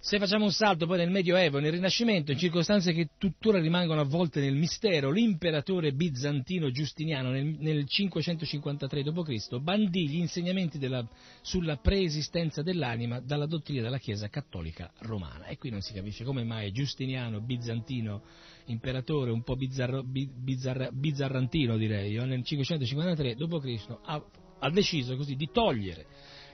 [0.05, 4.39] Se facciamo un salto poi nel Medioevo, nel Rinascimento, in circostanze che tuttora rimangono avvolte
[4.39, 9.59] nel mistero, l'imperatore bizantino Giustiniano nel, nel 553 d.C.
[9.61, 11.09] bandì gli insegnamenti della-
[11.41, 15.47] sulla preesistenza dell'anima dalla dottrina della Chiesa cattolica romana.
[15.47, 18.21] E qui non si capisce come mai Giustiniano, bizantino,
[18.65, 23.97] imperatore un po' bizzarro- bi- bizzarra- bizzarrantino direi, nel 553 d.C.
[24.03, 24.23] ha,
[24.59, 26.05] ha deciso così di togliere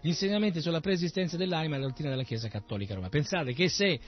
[0.01, 3.11] gli insegnamenti sulla preesistenza dell'anima dalla dottrina della Chiesa cattolica romana.
[3.11, 3.99] Pensate che se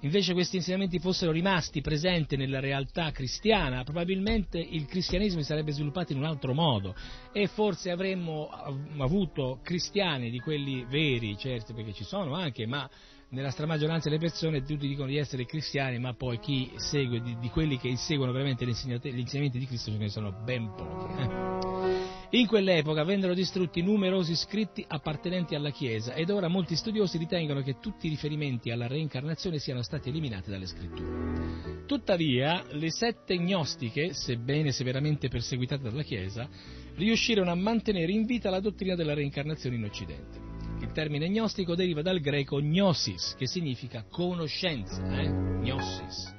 [0.00, 6.12] invece questi insegnamenti fossero rimasti presenti nella realtà cristiana, probabilmente il cristianesimo si sarebbe sviluppato
[6.12, 6.94] in un altro modo
[7.32, 12.88] e forse avremmo av- avuto cristiani di quelli veri, certo perché ci sono anche, ma
[13.30, 17.48] nella stramaggioranza delle persone tutti dicono di essere cristiani, ma poi chi segue, di, di
[17.48, 18.70] quelli che seguono veramente gli
[19.18, 21.12] insegnamenti di Cristo ce ne sono ben pochi.
[21.20, 22.38] eh.
[22.38, 27.78] In quell'epoca vennero distrutti numerosi scritti appartenenti alla Chiesa ed ora molti studiosi ritengono che
[27.80, 31.84] tutti i riferimenti alla reincarnazione siano stati eliminati dalle scritture.
[31.86, 36.48] Tuttavia, le sette gnostiche, sebbene severamente perseguitate dalla Chiesa,
[36.94, 40.49] riuscirono a mantenere in vita la dottrina della reincarnazione in Occidente.
[40.80, 45.28] Il termine gnostico deriva dal greco gnosis, che significa conoscenza, eh?
[45.28, 46.34] gnosis.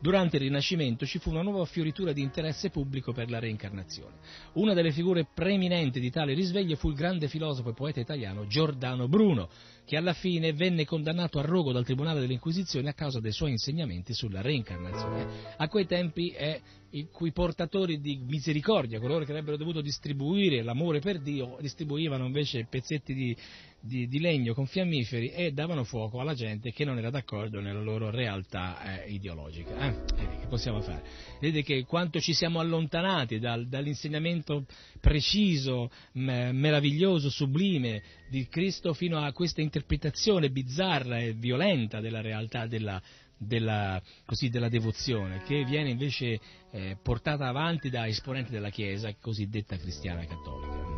[0.00, 4.16] durante il Rinascimento ci fu una nuova fioritura di interesse pubblico per la reincarnazione.
[4.54, 9.06] Una delle figure preeminenti di tale risveglio fu il grande filosofo e poeta italiano Giordano
[9.06, 9.48] Bruno,
[9.86, 14.12] che alla fine venne condannato a rogo dal Tribunale dell'Inquisizione a causa dei suoi insegnamenti
[14.12, 15.54] sulla reincarnazione.
[15.56, 16.60] A quei tempi è
[16.90, 22.66] i cui portatori di misericordia, coloro che avrebbero dovuto distribuire l'amore per Dio, distribuivano invece
[22.68, 23.36] pezzetti di,
[23.80, 27.80] di, di legno con fiammiferi e davano fuoco alla gente che non era d'accordo nella
[27.80, 29.86] loro realtà eh, ideologica.
[29.86, 30.04] Eh?
[30.14, 31.02] Che possiamo fare?
[31.40, 34.64] Vedete che quanto ci siamo allontanati dal, dall'insegnamento
[35.00, 43.00] preciso, meraviglioso, sublime di Cristo fino a questa interpretazione bizzarra e violenta della realtà della,
[43.36, 46.40] della, così, della devozione, che viene invece
[46.70, 50.96] eh, portata avanti da esponenti della Chiesa cosiddetta cristiana cattolica.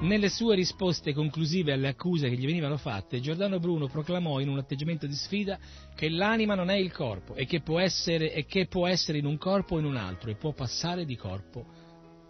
[0.00, 4.58] Nelle sue risposte conclusive alle accuse che gli venivano fatte, Giordano Bruno proclamò in un
[4.58, 5.58] atteggiamento di sfida
[5.96, 9.26] che l'anima non è il corpo e che può essere, e che può essere in
[9.26, 11.66] un corpo o in un altro e può passare di corpo,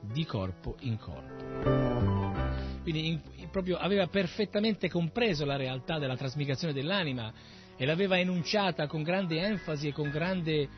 [0.00, 2.36] di corpo in corpo.
[2.82, 3.20] Quindi in,
[3.50, 7.32] proprio aveva perfettamente compreso la realtà della trasmigrazione dell'anima
[7.76, 10.68] e l'aveva enunciata con grande enfasi e con grande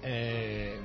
[0.00, 0.78] eh,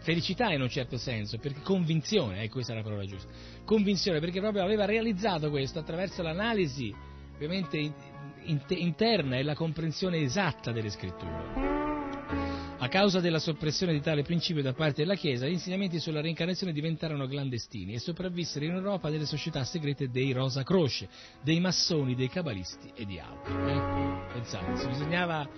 [0.00, 3.28] felicità in un certo senso, perché convinzione, ecco questa è la parola giusta,
[3.64, 6.94] convinzione perché proprio aveva realizzato questo attraverso l'analisi
[7.34, 7.92] ovviamente
[8.68, 11.95] interna e la comprensione esatta delle scritture.
[12.86, 16.72] A causa della soppressione di tale principio da parte della Chiesa, gli insegnamenti sulla reincarnazione
[16.72, 21.08] diventarono clandestini e sopravvissero in Europa delle società segrete dei Rosa Croce,
[21.42, 23.52] dei massoni, dei cabalisti e di altri.
[23.54, 24.32] Eh?
[24.34, 25.50] Pensate, bisognava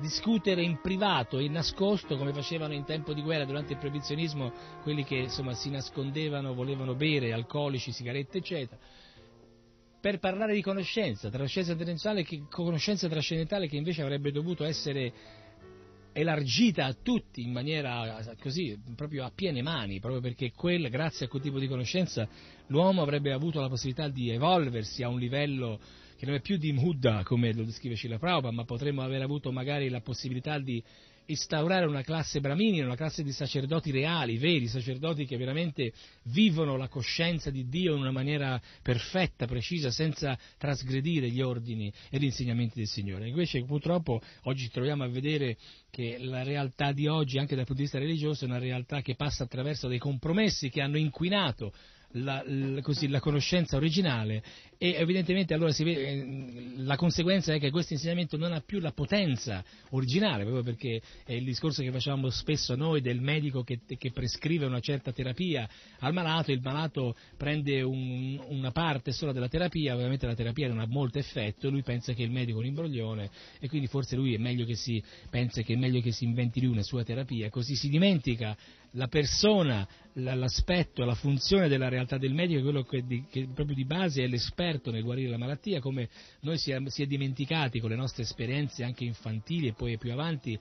[0.00, 4.52] discutere in privato e nascosto come facevano in tempo di guerra durante il proibizionismo
[4.84, 8.78] quelli che insomma si nascondevano, volevano bere alcolici, sigarette eccetera
[10.00, 15.12] per parlare di conoscenza, conoscenza trascendentale che, conoscenza trascendentale che invece avrebbe dovuto essere
[16.18, 21.28] elargita a tutti in maniera così, proprio a piene mani, proprio perché quel, grazie a
[21.28, 22.28] quel tipo di conoscenza
[22.66, 25.78] l'uomo avrebbe avuto la possibilità di evolversi a un livello
[26.16, 29.52] che non è più di Muddha, come lo descrive Scilla Prabhupada, ma potremmo aver avuto
[29.52, 30.82] magari la possibilità di
[31.28, 35.92] instaurare una classe brahmini, una classe di sacerdoti reali, veri, sacerdoti che veramente
[36.24, 42.18] vivono la coscienza di Dio in una maniera perfetta, precisa, senza trasgredire gli ordini e
[42.18, 43.28] gli insegnamenti del Signore.
[43.28, 45.56] Invece purtroppo oggi ci troviamo a vedere
[45.90, 49.14] che la realtà di oggi, anche dal punto di vista religioso, è una realtà che
[49.14, 51.72] passa attraverso dei compromessi che hanno inquinato
[52.12, 54.42] la, la, così, la, conoscenza originale
[54.80, 58.92] e evidentemente allora vede, eh, la conseguenza è che questo insegnamento non ha più la
[58.92, 64.12] potenza originale, proprio perché è il discorso che facciamo spesso noi del medico che, che
[64.12, 65.68] prescrive una certa terapia
[65.98, 70.78] al malato, il malato prende un, una parte sola della terapia, ovviamente la terapia non
[70.78, 74.34] ha molto effetto, lui pensa che il medico è un imbroglione e quindi forse lui
[74.34, 77.50] è meglio che si, pensa che è meglio che si inventi lui una sua terapia,
[77.50, 78.56] così si dimentica
[78.92, 83.84] la persona, l'aspetto, la funzione della realtà del medico, quello che, di, che proprio di
[83.84, 86.08] base è l'esperto nel guarire la malattia, come
[86.40, 90.12] noi si è, si è dimenticati con le nostre esperienze anche infantili e poi più
[90.12, 90.58] avanti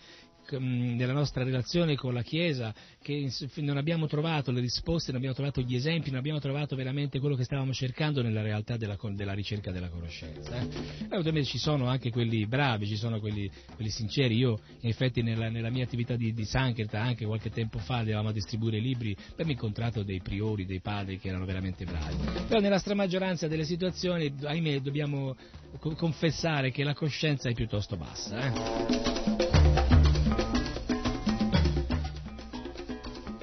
[0.52, 5.62] nella nostra relazione con la Chiesa, che non abbiamo trovato le risposte, non abbiamo trovato
[5.62, 9.72] gli esempi, non abbiamo trovato veramente quello che stavamo cercando nella realtà della, della ricerca
[9.72, 10.60] della conoscenza.
[10.60, 11.16] Eh?
[11.18, 14.36] Ovviamente ci sono anche quelli bravi, ci sono quelli, quelli sinceri.
[14.36, 18.30] Io, in effetti, nella, nella mia attività di, di Sankirtan, anche qualche tempo fa, andavamo
[18.30, 22.16] a distribuire libri, abbiamo incontrato dei priori, dei padri che erano veramente bravi.
[22.48, 25.36] Però nella stramaggioranza delle situazioni, ahimè, dobbiamo
[25.80, 28.40] confessare che la coscienza è piuttosto bassa.
[28.40, 29.17] Eh?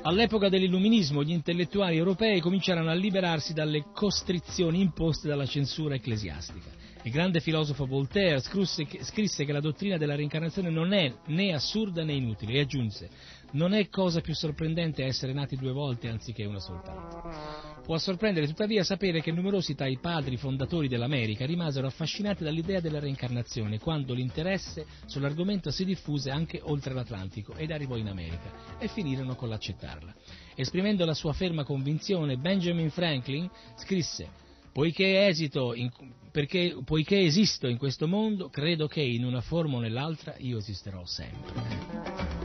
[0.07, 6.69] All'epoca dell'illuminismo gli intellettuali europei cominciarono a liberarsi dalle costrizioni imposte dalla censura ecclesiastica.
[7.05, 12.13] Il grande filosofo Voltaire scrisse che la dottrina della reincarnazione non è né assurda né
[12.13, 13.09] inutile e aggiunse
[13.55, 17.73] non è cosa più sorprendente essere nati due volte anziché una soltanto.
[17.85, 22.99] Può sorprendere tuttavia sapere che numerosi tra i padri fondatori dell'America rimasero affascinati dall'idea della
[22.99, 29.35] reincarnazione quando l'interesse sull'argomento si diffuse anche oltre l'Atlantico ed arrivò in America e finirono
[29.35, 30.15] con l'accettarla.
[30.55, 34.43] Esprimendo la sua ferma convinzione, Benjamin Franklin scrisse
[34.75, 35.33] Poiché,
[35.77, 35.91] in,
[36.33, 41.05] perché, poiché esisto in questo mondo, credo che in una forma o nell'altra io esisterò
[41.05, 42.44] sempre.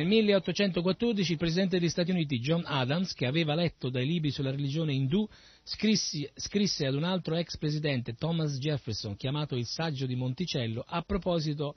[0.00, 4.50] Nel 1814 il Presidente degli Stati Uniti John Adams, che aveva letto dai libri sulla
[4.50, 5.28] religione indù,
[5.62, 11.02] scrisse, scrisse ad un altro ex presidente, Thomas Jefferson, chiamato il Saggio di Monticello, a
[11.02, 11.74] proposito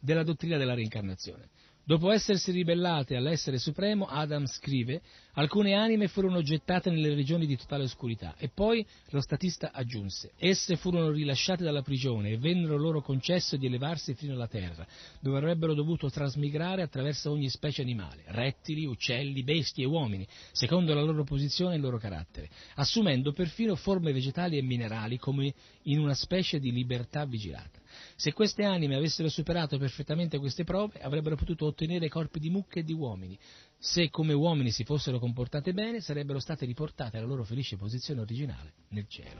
[0.00, 1.50] della dottrina della reincarnazione.
[1.88, 5.00] Dopo essersi ribellate all'essere supremo, Adam scrive,
[5.32, 10.76] alcune anime furono gettate nelle regioni di totale oscurità e poi lo statista aggiunse, esse
[10.76, 14.86] furono rilasciate dalla prigione e vennero loro concesso di elevarsi fino alla terra,
[15.18, 21.00] dove avrebbero dovuto trasmigrare attraverso ogni specie animale, rettili, uccelli, bestie e uomini, secondo la
[21.00, 25.54] loro posizione e il loro carattere, assumendo perfino forme vegetali e minerali come
[25.84, 27.77] in una specie di libertà vigilata.
[28.20, 32.82] Se queste anime avessero superato perfettamente queste prove, avrebbero potuto ottenere corpi di mucche e
[32.82, 33.38] di uomini.
[33.78, 38.72] Se come uomini si fossero comportate bene, sarebbero state riportate alla loro felice posizione originale
[38.88, 39.38] nel cielo.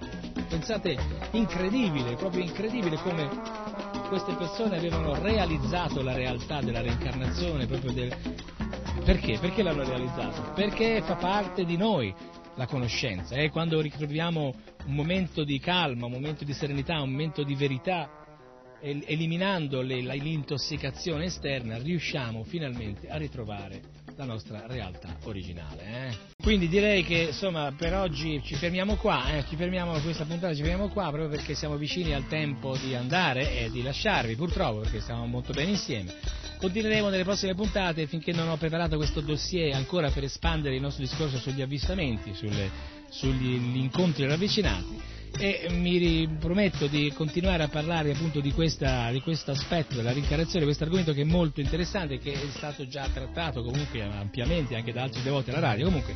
[0.49, 0.97] Pensate,
[1.33, 3.29] incredibile, proprio incredibile come
[4.07, 8.17] queste persone avevano realizzato la realtà della reincarnazione, proprio del...
[9.05, 9.41] Perché?
[9.41, 10.53] Perché l'hanno realizzato?
[10.53, 12.15] Perché fa parte di noi
[12.55, 13.35] la conoscenza.
[13.35, 14.55] E quando ritroviamo
[14.87, 18.27] un momento di calma, un momento di serenità, un momento di verità,
[18.81, 23.81] eliminando l'intossicazione esterna, riusciamo finalmente a ritrovare
[24.17, 25.83] la nostra realtà originale.
[26.09, 26.17] eh.
[26.43, 30.63] Quindi direi che insomma per oggi ci fermiamo qua, eh, ci fermiamo questa puntata, ci
[30.63, 35.01] fermiamo qua proprio perché siamo vicini al tempo di andare e di lasciarvi, purtroppo perché
[35.01, 36.13] stiamo molto bene insieme.
[36.59, 41.05] Continueremo nelle prossime puntate finché non ho preparato questo dossier ancora per espandere il nostro
[41.05, 42.71] discorso sugli avvistamenti, sulle-
[43.11, 49.53] sugli incontri ravvicinati e mi prometto di continuare a parlare appunto di, questa, di questo
[49.53, 54.03] aspetto della reincarnazione, questo argomento che è molto interessante che è stato già trattato comunque
[54.03, 55.85] ampiamente anche da altri devoti alla radio.
[55.87, 56.15] Comunque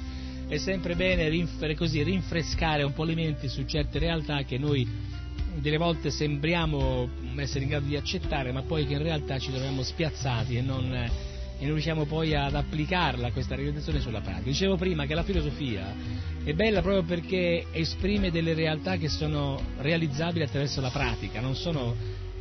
[0.48, 4.86] è sempre bene rinf- così, rinfrescare un po' le menti su certe realtà che noi
[5.54, 9.84] delle volte sembriamo essere in grado di accettare, ma poi che in realtà ci troviamo
[9.84, 11.10] spiazzati e non,
[11.62, 14.42] e non riusciamo poi ad applicarla questa realizzazione sulla pratica.
[14.42, 15.94] Dicevo prima che la filosofia
[16.42, 21.94] è bella proprio perché esprime delle realtà che sono realizzabili attraverso la pratica, non sono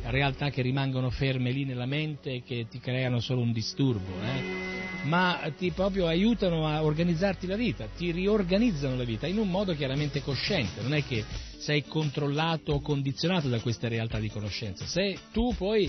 [0.06, 4.70] realtà che rimangono ferme lì nella mente e che ti creano solo un disturbo, eh?
[5.04, 9.72] ma ti proprio aiutano a organizzarti la vita, ti riorganizzano la vita in un modo
[9.76, 11.24] chiaramente cosciente, non è che
[11.58, 15.88] sei controllato o condizionato da queste realtà di conoscenza, se tu puoi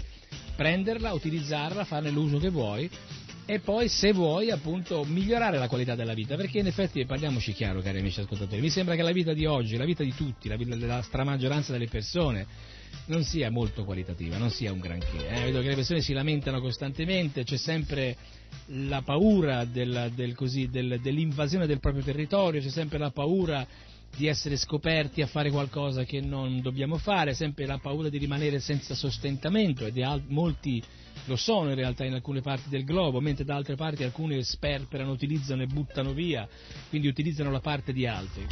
[0.55, 2.89] prenderla, utilizzarla, farne l'uso che vuoi
[3.45, 7.81] e poi se vuoi appunto migliorare la qualità della vita, perché in effetti parliamoci chiaro
[7.81, 10.55] cari amici ascoltatori, mi sembra che la vita di oggi, la vita di tutti, la
[10.55, 12.45] vita della stramaggioranza delle persone
[13.07, 15.27] non sia molto qualitativa, non sia un granché.
[15.27, 15.43] eh.
[15.45, 18.15] Vedo che le persone si lamentano costantemente, c'è sempre
[18.67, 23.67] la paura del- del così, del- dell'invasione del proprio territorio, c'è sempre la paura
[24.15, 28.59] di essere scoperti a fare qualcosa che non dobbiamo fare, sempre la paura di rimanere
[28.59, 30.81] senza sostentamento e di molti
[31.25, 35.11] lo sono in realtà in alcune parti del globo, mentre da altre parti alcuni sperperano,
[35.11, 36.47] utilizzano e buttano via,
[36.89, 38.45] quindi utilizzano la parte di altri.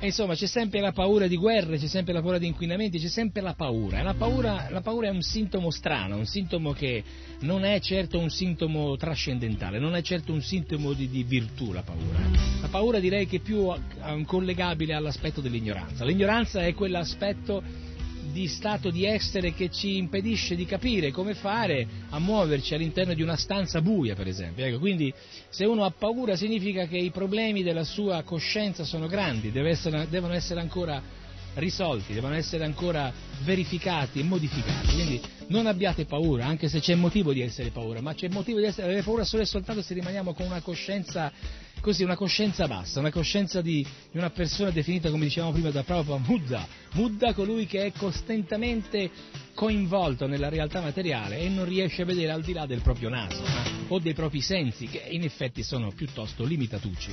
[0.00, 3.08] E insomma c'è sempre la paura di guerre, c'è sempre la paura di inquinamenti, c'è
[3.08, 4.02] sempre la paura.
[4.02, 7.02] La paura, la paura è un sintomo strano, un sintomo che
[7.40, 11.82] non è certo un sintomo trascendentale, non è certo un sintomo di, di virtù la
[11.82, 12.18] paura.
[12.60, 13.72] La paura direi che è più
[14.26, 16.04] collegabile all'aspetto dell'ignoranza.
[16.04, 17.62] L'ignoranza è quell'aspetto
[18.34, 23.22] di stato di essere che ci impedisce di capire come fare a muoverci all'interno di
[23.22, 24.64] una stanza buia, per esempio.
[24.64, 25.14] Ecco, quindi
[25.48, 30.34] se uno ha paura significa che i problemi della sua coscienza sono grandi, essere- devono
[30.34, 31.00] essere ancora
[31.54, 33.12] risolti, devono essere ancora
[33.42, 34.94] verificati e modificati.
[34.94, 38.66] Quindi non abbiate paura, anche se c'è motivo di essere paura, ma c'è motivo di
[38.66, 41.32] essere, avere paura solo e soltanto se rimaniamo con una coscienza
[41.80, 45.82] così, una coscienza bassa, una coscienza di, di una persona definita, come dicevamo prima, da
[45.82, 46.66] Prabhupada Buddha.
[46.94, 49.10] Buddha colui che è costantemente
[49.54, 53.44] coinvolto nella realtà materiale e non riesce a vedere al di là del proprio naso
[53.44, 57.12] eh, o dei propri sensi, che in effetti sono piuttosto limitatucci.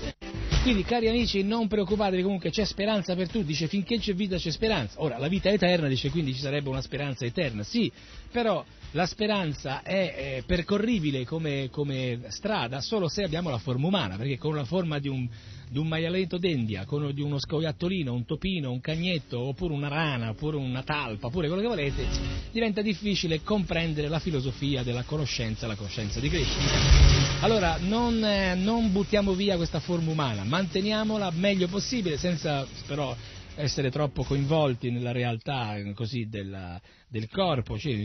[0.61, 4.51] Quindi, cari amici, non preoccupatevi, comunque c'è speranza per tutti, dice finché c'è vita c'è
[4.51, 5.01] speranza.
[5.01, 7.91] Ora, la vita è eterna, dice quindi ci sarebbe una speranza eterna, sì,
[8.31, 14.17] però la speranza è eh, percorribile come, come strada solo se abbiamo la forma umana,
[14.17, 15.27] perché con la forma di un,
[15.71, 20.31] di un maialetto d'India, con di uno scoiattolino, un topino, un cagnetto, oppure una rana,
[20.31, 22.05] oppure una talpa, oppure quello che volete,
[22.51, 27.39] diventa difficile comprendere la filosofia della conoscenza, la coscienza di Krishna.
[27.39, 33.15] Allora, non, eh, non buttiamo via questa forma umana, manteniamola meglio possibile, senza però
[33.55, 37.95] essere troppo coinvolti nella realtà eh, così della- del corpo, cioè,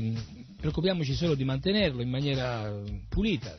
[0.57, 3.57] preoccupiamoci solo di mantenerlo in maniera eh, pulita,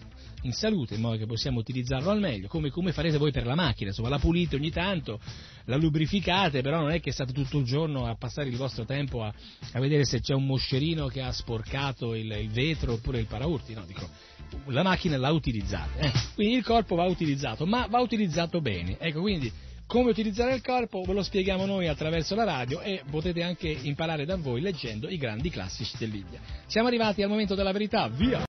[0.48, 3.56] in salute, in modo che possiamo utilizzarlo al meglio, come, come farete voi per la
[3.56, 5.20] macchina, insomma la pulite ogni tanto,
[5.66, 9.24] la lubrificate, però non è che state tutto il giorno a passare il vostro tempo
[9.24, 9.34] a,
[9.74, 13.74] a vedere se c'è un moscerino che ha sporcato il, il vetro oppure il paraurti,
[13.74, 14.10] no, dico,
[14.68, 16.12] la macchina la utilizzate, eh.
[16.34, 19.52] quindi il corpo va utilizzato, ma va utilizzato bene, ecco, quindi
[19.88, 24.26] Come utilizzare il corpo ve lo spieghiamo noi attraverso la radio e potete anche imparare
[24.26, 26.42] da voi leggendo i grandi classici dell'India.
[26.66, 28.47] Siamo arrivati al momento della verità, via!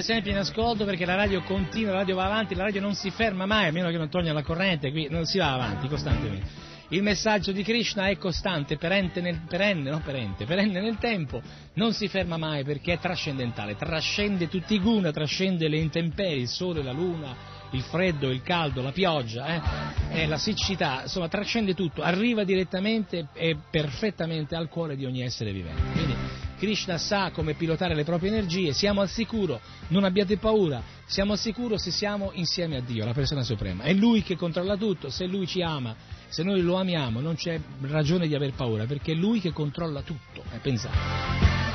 [0.00, 2.94] Rimanete sempre in ascolto perché la radio continua, la radio va avanti, la radio non
[2.94, 5.88] si ferma mai, a meno che non toglia la corrente, qui non si va avanti
[5.88, 6.68] costantemente.
[6.92, 11.40] Il messaggio di Krishna è costante, perenne nel, perenne, no, perenne, perenne nel tempo,
[11.74, 16.48] non si ferma mai perché è trascendentale, trascende tutti i guna, trascende le intemperie, il
[16.48, 17.36] sole, la luna,
[17.70, 23.56] il freddo, il caldo, la pioggia, eh, la siccità, insomma trascende tutto, arriva direttamente e
[23.70, 25.82] perfettamente al cuore di ogni essere vivente.
[25.92, 26.29] Quindi
[26.60, 31.38] Krishna sa come pilotare le proprie energie, siamo al sicuro, non abbiate paura, siamo al
[31.38, 33.84] sicuro se siamo insieme a Dio, la persona suprema.
[33.84, 35.96] È Lui che controlla tutto, se Lui ci ama,
[36.28, 40.02] se noi lo amiamo non c'è ragione di aver paura, perché è Lui che controlla
[40.02, 40.98] tutto, eh, pensate.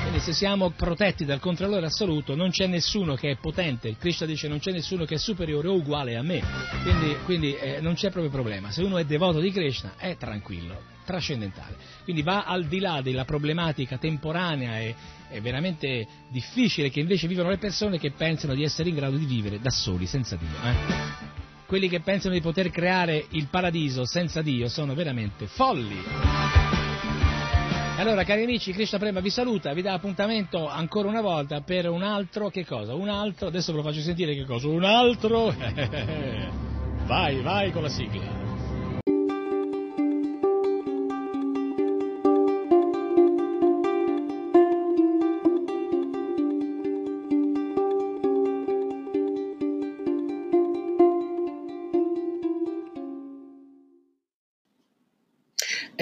[0.02, 4.28] Quindi se siamo protetti dal controllore assoluto non c'è nessuno che è potente, il Krishna
[4.28, 6.44] dice non c'è nessuno che è superiore o uguale a me,
[6.84, 10.94] quindi, quindi eh, non c'è proprio problema, se uno è devoto di Krishna è tranquillo,
[11.06, 14.96] trascendentale, quindi va al di là della problematica temporanea e,
[15.30, 19.26] e veramente difficile che invece vivono le persone che pensano di essere in grado di
[19.26, 20.50] vivere da soli, senza Dio.
[20.64, 21.34] Eh?
[21.66, 26.04] Quelli che pensano di poter creare il paradiso senza Dio sono veramente folli.
[27.98, 32.04] Allora, cari amici, Krishna Prema vi saluta, vi dà appuntamento ancora una volta per un
[32.04, 32.94] altro, che cosa?
[32.94, 34.68] Un altro, adesso ve lo faccio sentire che cosa?
[34.68, 35.56] Un altro,
[37.08, 38.45] vai, vai con la sigla.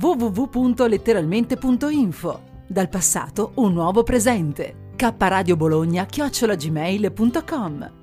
[0.00, 2.40] www.letteralmente.info.
[2.66, 4.92] Dal passato un nuovo presente.
[4.96, 7.99] K Radio Bologna chiocciolagmail.com